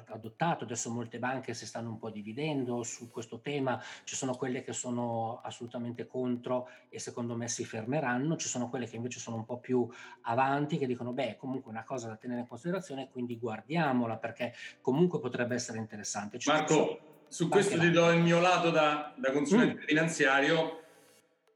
adottato, 0.08 0.64
adesso 0.64 0.92
molte 0.92 1.20
banche 1.20 1.54
si 1.54 1.66
stanno 1.66 1.90
un 1.90 2.00
po' 2.00 2.10
dividendo 2.10 2.84
su 2.84 3.10
questo 3.10 3.40
tema, 3.40 3.82
ci 4.04 4.16
sono 4.16 4.36
quelle 4.36 4.62
che 4.62 4.74
sono 4.74 5.42
assolutamente 5.44 6.08
contro 6.08 6.70
e 6.90 7.00
secondo 7.00 7.36
me 7.36 7.48
si 7.48 7.66
fermeranno, 7.66 8.36
ci 8.36 8.48
sono 8.48 8.70
quelle 8.70 8.88
che 8.88 8.96
invece 8.96 9.20
sono 9.20 9.38
un 9.38 9.46
po' 9.46 9.60
più 9.60 9.88
avanti 10.22 10.78
che 10.78 10.88
dicono 10.88 11.12
beh 11.12 11.38
comunque 11.38 11.72
una 11.72 11.84
cosa 11.84 12.08
da 12.08 12.16
tenere 12.16 12.42
in 12.42 12.48
considerazione 12.48 13.10
quindi 13.10 13.38
guardiamola 13.38 14.18
perché 14.18 14.54
comunque 14.82 15.20
potrebbe 15.20 15.56
essere 15.56 15.78
interessante. 15.78 16.40
Ci 16.40 16.50
Marco, 16.50 17.26
su 17.28 17.48
questo 17.48 17.78
ti 17.78 17.92
do 17.92 18.12
il 18.12 18.22
mio 18.22 18.40
lato 18.40 18.70
da, 18.70 19.14
da 19.18 19.32
consulente 19.32 19.82
mm. 19.82 19.86
finanziario, 19.86 20.82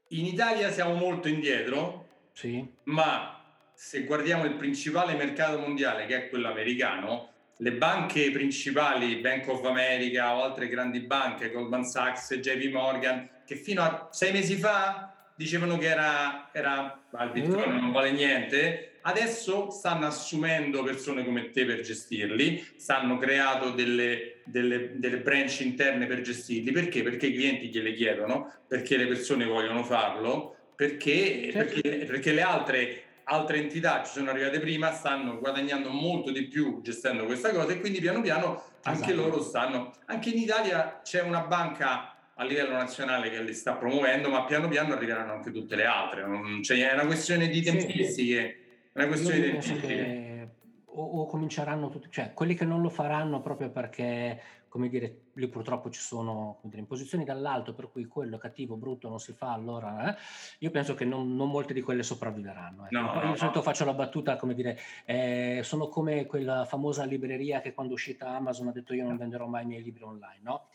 in 0.08 0.26
Italia 0.26 0.70
siamo 0.70 0.94
molto 0.94 1.28
indietro, 1.28 2.06
sì. 2.32 2.66
ma 2.84 3.34
se 3.74 4.04
guardiamo 4.04 4.44
il 4.44 4.54
principale 4.54 5.14
mercato 5.14 5.58
mondiale 5.58 6.06
che 6.06 6.16
è 6.16 6.28
quello 6.28 6.48
americano, 6.48 7.32
le 7.58 7.72
banche 7.72 8.30
principali, 8.30 9.16
Bank 9.16 9.48
of 9.48 9.64
America 9.64 10.34
o 10.34 10.42
altre 10.42 10.68
grandi 10.68 11.00
banche, 11.00 11.50
Goldman 11.50 11.84
Sachs, 11.84 12.34
JP 12.34 12.72
Morgan, 12.72 13.28
che 13.46 13.56
fino 13.56 13.82
a 13.82 14.08
sei 14.10 14.32
mesi 14.32 14.56
fa 14.56 15.14
dicevano 15.36 15.78
che 15.78 15.86
era, 15.86 16.50
era 16.52 17.00
il 17.20 17.30
bitcoin 17.30 17.74
non 17.74 17.92
vale 17.92 18.12
niente, 18.12 18.98
adesso 19.02 19.70
stanno 19.70 20.06
assumendo 20.06 20.82
persone 20.82 21.24
come 21.24 21.50
te 21.50 21.64
per 21.64 21.80
gestirli, 21.80 22.64
stanno 22.76 23.18
creando 23.18 23.70
delle, 23.70 24.40
delle, 24.44 24.92
delle 24.94 25.18
branch 25.18 25.60
interne 25.60 26.06
per 26.06 26.20
gestirli, 26.20 26.70
perché? 26.70 27.02
Perché 27.02 27.26
i 27.26 27.34
clienti 27.34 27.68
gliele 27.68 27.94
chiedono, 27.94 28.52
perché 28.66 28.96
le 28.96 29.06
persone 29.06 29.44
vogliono 29.44 29.82
farlo, 29.82 30.56
perché, 30.76 31.50
certo. 31.52 31.80
perché, 31.80 32.04
perché 32.06 32.32
le 32.32 32.42
altre 32.42 33.03
altre 33.24 33.58
entità 33.58 34.02
ci 34.04 34.12
sono 34.12 34.30
arrivate 34.30 34.60
prima, 34.60 34.92
stanno 34.92 35.38
guadagnando 35.38 35.90
molto 35.90 36.30
di 36.30 36.46
più 36.46 36.80
gestendo 36.82 37.24
questa 37.24 37.52
cosa 37.52 37.72
e 37.72 37.80
quindi 37.80 38.00
piano 38.00 38.20
piano 38.20 38.62
anche 38.82 39.12
esatto. 39.12 39.28
loro 39.28 39.42
stanno. 39.42 39.92
Anche 40.06 40.30
in 40.30 40.38
Italia 40.38 41.00
c'è 41.02 41.22
una 41.22 41.40
banca 41.40 42.14
a 42.34 42.44
livello 42.44 42.72
nazionale 42.72 43.30
che 43.30 43.42
li 43.42 43.54
sta 43.54 43.74
promuovendo, 43.74 44.28
ma 44.28 44.44
piano 44.44 44.68
piano 44.68 44.94
arriveranno 44.94 45.32
anche 45.32 45.52
tutte 45.52 45.76
le 45.76 45.84
altre. 45.84 46.26
Non, 46.26 46.62
cioè, 46.62 46.88
è 46.88 46.92
una 46.92 47.06
questione 47.06 47.48
di 47.48 47.62
tempistiche. 47.62 48.58
È 48.92 48.98
una 48.98 49.06
questione 49.06 49.36
di 49.36 49.50
tempistiche. 49.50 50.48
O, 50.86 51.20
o 51.20 51.26
cominceranno 51.26 51.88
tutti, 51.88 52.08
cioè 52.10 52.32
quelli 52.34 52.54
che 52.54 52.64
non 52.64 52.80
lo 52.80 52.88
faranno 52.88 53.40
proprio 53.40 53.70
perché 53.70 54.40
come 54.74 54.88
dire, 54.88 55.26
lì 55.34 55.46
purtroppo 55.46 55.88
ci 55.88 56.00
sono 56.00 56.58
dire, 56.62 56.80
imposizioni 56.80 57.22
dall'alto 57.22 57.74
per 57.74 57.92
cui 57.92 58.06
quello 58.06 58.38
cattivo, 58.38 58.74
brutto 58.74 59.08
non 59.08 59.20
si 59.20 59.32
fa, 59.32 59.52
allora 59.52 60.12
eh? 60.12 60.18
io 60.58 60.72
penso 60.72 60.94
che 60.94 61.04
non, 61.04 61.36
non, 61.36 61.48
molte 61.48 61.72
di 61.72 61.80
quelle 61.80 62.02
sopravviveranno. 62.02 62.86
Ecco. 62.86 62.98
No, 62.98 63.22
io 63.22 63.36
solito 63.36 63.62
faccio 63.62 63.84
la 63.84 63.94
battuta, 63.94 64.34
come 64.34 64.52
dire, 64.52 64.76
eh, 65.04 65.60
sono 65.62 65.86
come 65.86 66.26
quella 66.26 66.64
famosa 66.64 67.04
libreria 67.04 67.60
che 67.60 67.72
quando 67.72 67.92
è 67.92 67.94
uscita 67.94 68.30
Amazon 68.30 68.66
ha 68.66 68.72
detto 68.72 68.94
io 68.94 69.04
non 69.04 69.16
venderò 69.16 69.46
mai 69.46 69.62
i 69.62 69.66
miei 69.66 69.82
libri 69.84 70.02
online, 70.02 70.40
no? 70.42 70.66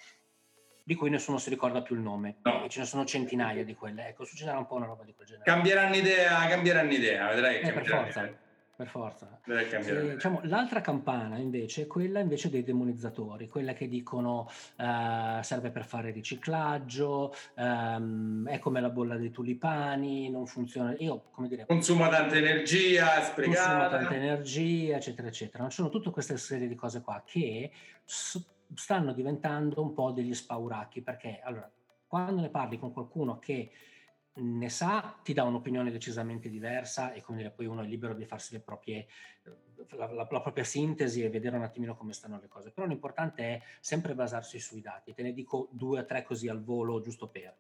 di 0.82 0.96
cui 0.96 1.10
nessuno 1.10 1.38
si 1.38 1.50
ricorda 1.50 1.82
più 1.82 1.96
il 1.96 2.02
nome, 2.02 2.38
no. 2.44 2.64
e 2.64 2.70
ce 2.70 2.80
ne 2.80 2.86
sono 2.86 3.04
centinaia 3.04 3.66
di 3.66 3.76
quelle. 3.76 4.08
Ecco, 4.08 4.24
succederà 4.24 4.58
un 4.58 4.66
po' 4.66 4.76
una 4.76 4.86
roba 4.86 5.04
di 5.04 5.14
quel 5.14 5.28
genere. 5.28 5.44
Cambieranno 5.44 5.96
idea, 5.98 6.48
cambieranno 6.48 6.94
idea, 6.94 7.28
vedrai 7.28 7.60
che 7.60 7.68
eh, 7.68 7.74
per 7.74 7.86
forza. 7.86 8.22
Idea 8.22 8.48
per 8.80 8.88
forza. 8.88 9.42
E, 9.44 10.14
diciamo, 10.14 10.40
l'altra 10.44 10.80
campana 10.80 11.36
invece 11.36 11.82
è 11.82 11.88
quella 11.88 12.22
invece 12.22 12.50
dei 12.50 12.64
demonizzatori, 12.64 13.50
quella 13.50 13.74
che 13.74 13.90
dicono 13.90 14.50
uh, 14.78 15.42
serve 15.42 15.70
per 15.70 15.84
fare 15.84 16.12
riciclaggio, 16.12 17.34
um, 17.56 18.48
è 18.48 18.58
come 18.60 18.80
la 18.80 18.90
bolla 18.90 19.18
dei 19.18 19.32
tulipani, 19.32 20.30
non 20.30 20.46
funziona. 20.46 20.96
Io, 21.00 21.26
come 21.32 21.50
dire, 21.50 21.66
consuma 21.66 22.08
tanta 22.08 22.38
energia, 22.38 23.22
sprecata. 23.22 23.68
Consuma 23.68 23.90
tanta 23.90 24.16
energia, 24.16 24.96
eccetera, 24.96 25.28
eccetera. 25.28 25.68
Ci 25.68 25.76
sono 25.76 25.90
tutte 25.90 26.10
queste 26.12 26.38
serie 26.38 26.70
di 26.70 26.76
cose 26.76 27.02
qua 27.02 27.22
che 27.26 27.70
stanno 28.06 29.12
diventando 29.12 29.82
un 29.82 29.94
po' 29.94 30.12
degli 30.12 30.34
spauracchi 30.34 31.02
perché 31.02 31.42
allora 31.44 31.70
quando 32.08 32.40
ne 32.40 32.50
parli 32.50 32.80
con 32.80 32.94
qualcuno 32.94 33.40
che 33.40 33.72
ne 34.40 34.70
sa 34.70 35.20
ti 35.24 35.34
dà 35.34 35.44
un'opinione 35.44 35.92
decisamente 35.92 36.50
diversa 36.50 37.12
e 37.14 37.24
dire, 37.30 37.52
poi 37.52 37.66
uno 37.66 37.82
è 37.82 37.86
libero 37.86 38.14
di 38.14 38.26
farsi 38.26 38.54
le 38.54 38.60
proprie, 38.60 39.08
la, 39.96 40.12
la, 40.12 40.28
la, 40.30 40.42
propria 40.42 40.64
sintesi 40.64 41.24
e 41.24 41.30
vedere 41.30 41.58
un 41.58 41.64
attimino 41.64 41.96
come 41.96 42.14
stanno 42.14 42.40
le 42.40 42.48
cose. 42.48 42.72
Però 42.72 42.88
l'importante 42.88 43.44
è 43.44 43.62
sempre 43.80 44.16
basarsi 44.16 44.60
sui 44.60 44.82
dati. 44.82 45.14
Te 45.14 45.22
ne 45.22 45.34
dico 45.34 45.70
due 45.72 46.00
o 46.00 46.06
tre 46.06 46.24
così 46.24 46.48
al 46.48 46.64
volo, 46.64 47.02
giusto 47.02 47.28
per. 47.28 47.56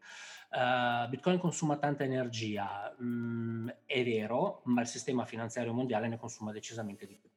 Uh, 0.52 1.08
Bitcoin 1.10 1.38
consuma 1.38 1.78
tanta 1.78 2.04
energia, 2.04 2.96
mm, 3.02 3.70
è 3.86 4.04
vero, 4.04 4.62
ma 4.66 4.82
il 4.82 4.88
sistema 4.88 5.26
finanziario 5.26 5.74
mondiale 5.74 6.08
ne 6.08 6.18
consuma 6.18 6.52
decisamente 6.52 7.06
di 7.06 7.16
più. 7.16 7.30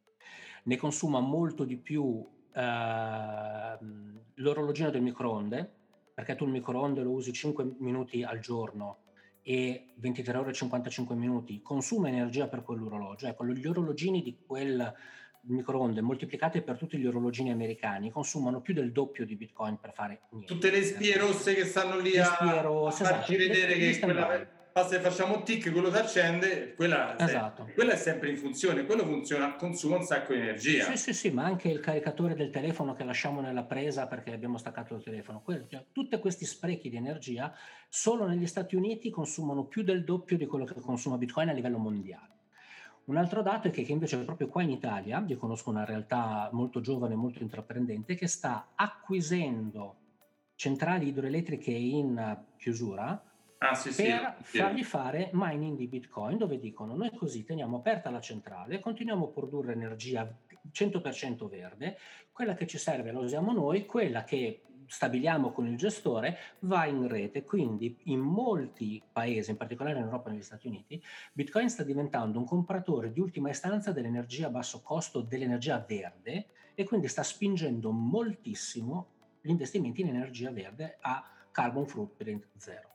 Ne 0.64 0.76
consuma 0.76 1.20
molto 1.20 1.64
di 1.64 1.76
più 1.76 2.02
uh, 2.05 2.28
l'orologino 4.35 4.90
del 4.90 5.02
microonde, 5.02 5.81
perché 6.14 6.37
tu 6.37 6.44
il 6.44 6.52
microonde 6.52 7.02
lo 7.02 7.11
usi 7.11 7.33
5 7.33 7.74
minuti 7.78 8.22
al 8.22 8.38
giorno 8.38 9.02
e 9.42 9.92
23 9.96 10.38
ore 10.38 10.50
e 10.50 10.55
55 10.55 11.14
minuti, 11.14 11.61
consuma 11.62 12.09
energia 12.09 12.48
per 12.48 12.62
quell'orologio. 12.62 13.26
Ecco, 13.26 13.44
gli 13.46 13.66
orologini 13.66 14.22
di 14.22 14.38
quel 14.46 14.94
microonde 15.44 16.00
moltiplicate 16.00 16.62
per 16.62 16.78
tutti 16.78 16.96
gli 16.96 17.07
orologini 17.07 17.50
americani 17.50 18.11
consumano 18.11 18.61
più 18.61 18.74
del 18.74 18.92
doppio 18.92 19.26
di 19.26 19.35
bitcoin 19.35 19.78
per 19.81 19.92
fare 19.92 20.22
niente. 20.31 20.52
Tutte 20.52 20.70
le 20.70 20.85
spie 20.85 21.18
rosse 21.18 21.55
che 21.55 21.64
stanno 21.64 21.98
lì 21.98 22.16
a, 22.16 22.61
rosse, 22.61 23.02
a 23.02 23.07
farci 23.07 23.35
esatto, 23.35 23.52
vedere 23.52 23.74
che 23.74 23.98
quella, 23.98 24.48
basta 24.73 24.97
che 24.97 25.03
facciamo 25.03 25.43
tic, 25.43 25.71
quello 25.71 25.91
si 25.91 25.99
accende, 25.99 26.75
quella, 26.75 27.19
esatto. 27.19 27.67
è, 27.67 27.73
quella, 27.75 27.93
è 27.93 27.97
sempre 27.97 28.31
in 28.31 28.37
funzione, 28.37 28.85
quello 28.87 29.05
funziona, 29.05 29.55
consuma 29.57 29.97
un 29.97 30.05
sacco 30.05 30.33
di 30.33 30.41
energia. 30.41 30.85
Sì, 30.85 30.97
sì, 30.97 31.13
sì, 31.13 31.31
ma 31.31 31.45
anche 31.45 31.69
il 31.69 31.81
caricatore 31.81 32.35
del 32.35 32.51
telefono 32.51 32.95
che 32.95 33.05
lasciamo 33.05 33.41
nella 33.41 33.65
presa 33.65 34.07
perché 34.07 34.33
abbiamo 34.33 34.57
staccato 34.57 34.95
il 34.95 35.03
telefono. 35.03 35.43
Quello, 35.43 35.67
cioè, 35.69 35.85
tutti 35.93 36.19
questi 36.19 36.45
sprechi 36.45 36.89
di 36.89 36.97
energia 36.97 37.55
solo 37.89 38.27
negli 38.27 38.47
Stati 38.47 38.75
Uniti 38.75 39.11
consumano 39.11 39.65
più 39.65 39.83
del 39.83 40.05
doppio 40.05 40.37
di 40.37 40.47
quello 40.47 40.65
che 40.65 40.75
consuma 40.81 41.19
Bitcoin 41.19 41.51
a 41.51 41.53
livello 41.53 41.79
mondiale. 41.79 42.31
Un 43.05 43.17
altro 43.17 43.43
dato 43.43 43.69
è 43.69 43.71
che, 43.71 43.83
che 43.83 43.93
invece 43.93 44.19
proprio 44.19 44.49
qua 44.49 44.63
in 44.63 44.71
Italia, 44.71 45.23
io 45.27 45.37
conosco 45.37 45.71
una 45.71 45.85
realtà 45.85 46.49
molto 46.53 46.81
giovane, 46.81 47.17
molto 47.17 47.43
intraprendente, 47.43 48.15
che 48.15 48.29
sta 48.29 48.73
acquisendo 48.77 49.97
centrali 50.55 51.09
idroelettriche 51.09 51.73
in 51.73 52.45
chiusura, 52.57 53.21
ah, 53.70 53.75
sì, 53.75 53.90
per 54.03 54.37
sì, 54.42 54.59
fargli 54.59 54.85
fare 54.85 55.31
mining 55.33 55.77
di 55.77 55.87
Bitcoin, 55.87 56.37
dove 56.37 56.59
dicono 56.59 56.94
noi 56.94 57.11
così 57.14 57.44
teniamo 57.44 57.77
aperta 57.79 58.11
la 58.11 58.20
centrale, 58.20 58.81
continuiamo 58.81 59.27
a 59.27 59.29
produrre 59.29 59.72
energia 59.72 60.29
100% 60.72 61.48
verde, 61.48 61.98
quella 62.33 62.55
che 62.55 62.66
ci 62.66 62.79
serve 62.79 63.12
la 63.12 63.20
usiamo 63.20 63.53
noi, 63.53 63.87
quella 63.87 64.25
che 64.25 64.62
stabiliamo 64.87 65.53
con 65.53 65.66
il 65.66 65.77
gestore 65.77 66.38
va 66.61 66.87
in 66.87 67.09
rete. 67.09 67.44
Quindi 67.44 67.98
in 68.05 68.20
molti 68.20 69.03
paesi, 69.11 69.51
in 69.51 69.57
particolare 69.57 69.98
in 69.98 70.05
Europa 70.05 70.29
e 70.29 70.33
negli 70.33 70.42
Stati 70.42 70.66
Uniti, 70.66 71.03
Bitcoin 71.33 71.70
sta 71.70 71.83
diventando 71.83 72.38
un 72.38 72.44
compratore 72.44 73.11
di 73.11 73.20
ultima 73.20 73.51
istanza 73.51 73.92
dell'energia 73.92 74.48
a 74.48 74.51
basso 74.51 74.83
costo, 74.83 75.22
dell'energia 75.22 75.83
verde 75.87 76.48
e 76.75 76.85
quindi 76.85 77.09
sta 77.09 77.22
spingendo 77.22 77.90
moltissimo 77.90 79.09
gli 79.40 79.51
investimenti 79.51 80.03
in 80.03 80.09
energia 80.09 80.51
verde 80.51 80.98
a 81.01 81.25
carbon 81.51 81.87
footprint 81.87 82.48
zero. 82.57 82.91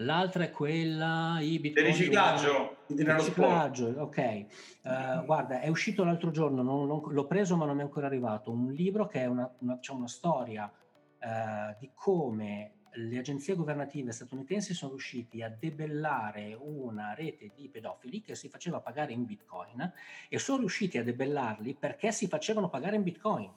L'altra 0.00 0.44
è 0.44 0.50
quella 0.50 1.38
i 1.40 1.58
bitcoin. 1.58 1.86
Il 1.86 1.92
riciclaggio. 1.92 2.76
Il 2.88 3.06
riciclaggio, 3.06 3.86
ok. 3.96 4.46
Uh, 4.82 5.24
guarda, 5.24 5.60
è 5.60 5.68
uscito 5.68 6.04
l'altro 6.04 6.30
giorno, 6.30 6.62
non, 6.62 6.86
non, 6.86 7.02
l'ho 7.06 7.26
preso 7.26 7.56
ma 7.56 7.64
non 7.64 7.80
è 7.80 7.82
ancora 7.82 8.06
arrivato, 8.06 8.50
un 8.50 8.72
libro 8.72 9.06
che 9.06 9.20
è 9.20 9.26
una, 9.26 9.50
una, 9.60 9.78
cioè 9.80 9.96
una 9.96 10.08
storia 10.08 10.70
uh, 10.70 11.76
di 11.78 11.90
come 11.94 12.72
le 12.96 13.18
agenzie 13.18 13.54
governative 13.54 14.12
statunitensi 14.12 14.74
sono 14.74 14.92
riusciti 14.92 15.42
a 15.42 15.48
debellare 15.50 16.56
una 16.58 17.14
rete 17.14 17.52
di 17.54 17.68
pedofili 17.68 18.22
che 18.22 18.34
si 18.34 18.48
faceva 18.48 18.80
pagare 18.80 19.12
in 19.12 19.24
bitcoin 19.24 19.92
e 20.28 20.38
sono 20.38 20.60
riusciti 20.60 20.96
a 20.98 21.04
debellarli 21.04 21.74
perché 21.74 22.12
si 22.12 22.26
facevano 22.26 22.68
pagare 22.68 22.96
in 22.96 23.02
bitcoin 23.02 23.50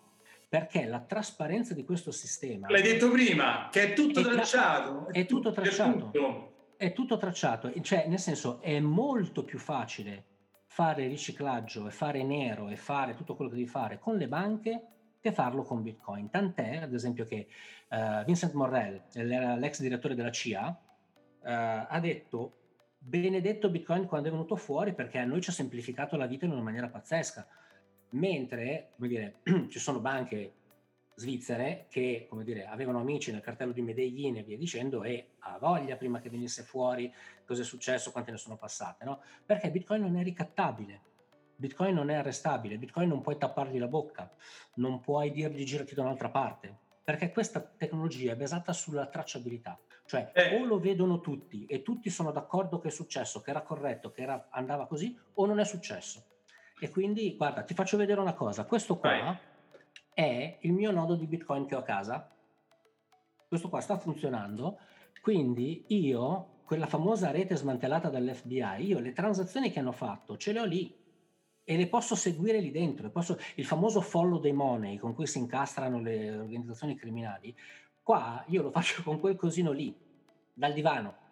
perché 0.49 0.85
la 0.85 0.99
trasparenza 0.99 1.75
di 1.75 1.85
questo 1.85 2.11
sistema... 2.11 2.67
L'hai 2.69 2.81
detto 2.81 3.11
prima, 3.11 3.69
che 3.71 3.89
è 3.89 3.93
tutto 3.93 4.21
è 4.21 4.23
tracciato. 4.23 5.07
È, 5.11 5.25
tutto 5.27 5.51
tracciato. 5.51 5.97
È 5.97 6.01
tutto. 6.01 6.53
è 6.75 6.91
tutto 6.91 7.17
tracciato, 7.17 7.71
cioè 7.81 8.07
nel 8.07 8.17
senso 8.17 8.59
è 8.59 8.79
molto 8.79 9.43
più 9.43 9.59
facile 9.59 10.25
fare 10.65 11.07
riciclaggio 11.07 11.87
e 11.87 11.91
fare 11.91 12.23
nero 12.23 12.69
e 12.69 12.77
fare 12.77 13.13
tutto 13.13 13.35
quello 13.35 13.51
che 13.51 13.57
devi 13.57 13.67
fare 13.67 13.99
con 13.99 14.17
le 14.17 14.27
banche 14.27 14.81
che 15.19 15.31
farlo 15.31 15.61
con 15.61 15.83
Bitcoin. 15.83 16.31
Tant'è, 16.31 16.77
ad 16.77 16.93
esempio, 16.93 17.25
che 17.25 17.47
uh, 17.89 18.23
Vincent 18.25 18.53
Morrell, 18.53 19.03
l'ex 19.13 19.81
direttore 19.81 20.15
della 20.15 20.31
CIA, 20.31 20.67
uh, 20.67 20.75
ha 21.41 21.99
detto 21.99 22.55
benedetto 22.97 23.69
Bitcoin 23.69 24.05
quando 24.05 24.29
è 24.29 24.31
venuto 24.31 24.55
fuori 24.55 24.93
perché 24.93 25.19
a 25.19 25.25
noi 25.25 25.41
ci 25.41 25.51
ha 25.51 25.53
semplificato 25.53 26.17
la 26.17 26.25
vita 26.25 26.45
in 26.45 26.51
una 26.51 26.61
maniera 26.61 26.89
pazzesca 26.89 27.47
mentre 28.11 28.89
come 28.95 29.07
dire, 29.07 29.39
ci 29.69 29.79
sono 29.79 29.99
banche 29.99 30.53
svizzere 31.15 31.87
che 31.89 32.27
come 32.29 32.43
dire, 32.43 32.65
avevano 32.65 32.99
amici 32.99 33.31
nel 33.31 33.41
cartello 33.41 33.73
di 33.73 33.81
Medellin 33.81 34.37
e 34.37 34.43
via 34.43 34.57
dicendo 34.57 35.03
e 35.03 35.31
a 35.39 35.57
voglia 35.59 35.97
prima 35.97 36.19
che 36.19 36.29
venisse 36.29 36.63
fuori 36.63 37.13
cosa 37.45 37.61
è 37.61 37.65
successo, 37.65 38.11
quante 38.11 38.31
ne 38.31 38.37
sono 38.37 38.55
passate, 38.55 39.03
no? 39.05 39.21
perché 39.45 39.69
Bitcoin 39.69 40.01
non 40.01 40.17
è 40.17 40.23
ricattabile. 40.23 41.07
Bitcoin 41.55 41.93
non 41.93 42.09
è 42.09 42.15
arrestabile, 42.15 42.77
Bitcoin 42.77 43.09
non 43.09 43.19
puoi 43.19 43.37
tappargli 43.37 43.77
la 43.77 43.89
bocca, 43.89 44.31
non 44.75 45.01
puoi 45.01 45.29
dirgli 45.29 45.65
girati 45.65 45.93
da 45.93 46.03
un'altra 46.03 46.29
parte, 46.29 46.73
perché 47.03 47.31
questa 47.31 47.59
tecnologia 47.59 48.31
è 48.31 48.37
basata 48.37 48.71
sulla 48.71 49.07
tracciabilità, 49.07 49.77
cioè 50.05 50.31
eh. 50.33 50.55
o 50.55 50.63
lo 50.63 50.79
vedono 50.79 51.19
tutti 51.19 51.65
e 51.65 51.81
tutti 51.81 52.09
sono 52.09 52.31
d'accordo 52.31 52.79
che 52.79 52.87
è 52.87 52.91
successo, 52.91 53.41
che 53.41 53.49
era 53.49 53.61
corretto, 53.61 54.11
che 54.11 54.21
era, 54.21 54.47
andava 54.51 54.87
così, 54.87 55.19
o 55.33 55.45
non 55.45 55.59
è 55.59 55.65
successo. 55.65 56.23
E 56.79 56.89
quindi, 56.89 57.35
guarda, 57.35 57.63
ti 57.63 57.73
faccio 57.73 57.97
vedere 57.97 58.21
una 58.21 58.33
cosa. 58.33 58.65
Questo 58.65 58.97
qua 58.97 59.09
Vai. 59.09 59.37
è 60.13 60.57
il 60.61 60.71
mio 60.71 60.91
nodo 60.91 61.15
di 61.15 61.27
Bitcoin 61.27 61.65
che 61.65 61.75
ho 61.75 61.79
a 61.79 61.83
casa. 61.83 62.33
Questo 63.47 63.69
qua 63.69 63.81
sta 63.81 63.97
funzionando. 63.97 64.79
Quindi 65.21 65.85
io, 65.87 66.61
quella 66.63 66.85
famosa 66.85 67.31
rete 67.31 67.55
smantellata 67.55 68.09
dall'FBI, 68.09 68.85
io 68.85 68.99
le 68.99 69.11
transazioni 69.11 69.71
che 69.71 69.79
hanno 69.79 69.91
fatto 69.91 70.37
ce 70.37 70.53
le 70.53 70.59
ho 70.61 70.65
lì 70.65 70.95
e 71.63 71.77
le 71.77 71.87
posso 71.87 72.15
seguire 72.15 72.59
lì 72.61 72.71
dentro. 72.71 73.09
Posso, 73.09 73.37
il 73.55 73.65
famoso 73.65 73.99
follow 74.01 74.39
dei 74.39 74.53
money 74.53 74.97
con 74.97 75.13
cui 75.13 75.27
si 75.27 75.39
incastrano 75.39 75.99
le 75.99 76.31
organizzazioni 76.31 76.95
criminali, 76.95 77.53
qua 78.01 78.43
io 78.47 78.61
lo 78.61 78.71
faccio 78.71 79.03
con 79.03 79.19
quel 79.19 79.35
cosino 79.35 79.71
lì, 79.71 79.95
dal 80.53 80.73
divano 80.73 81.27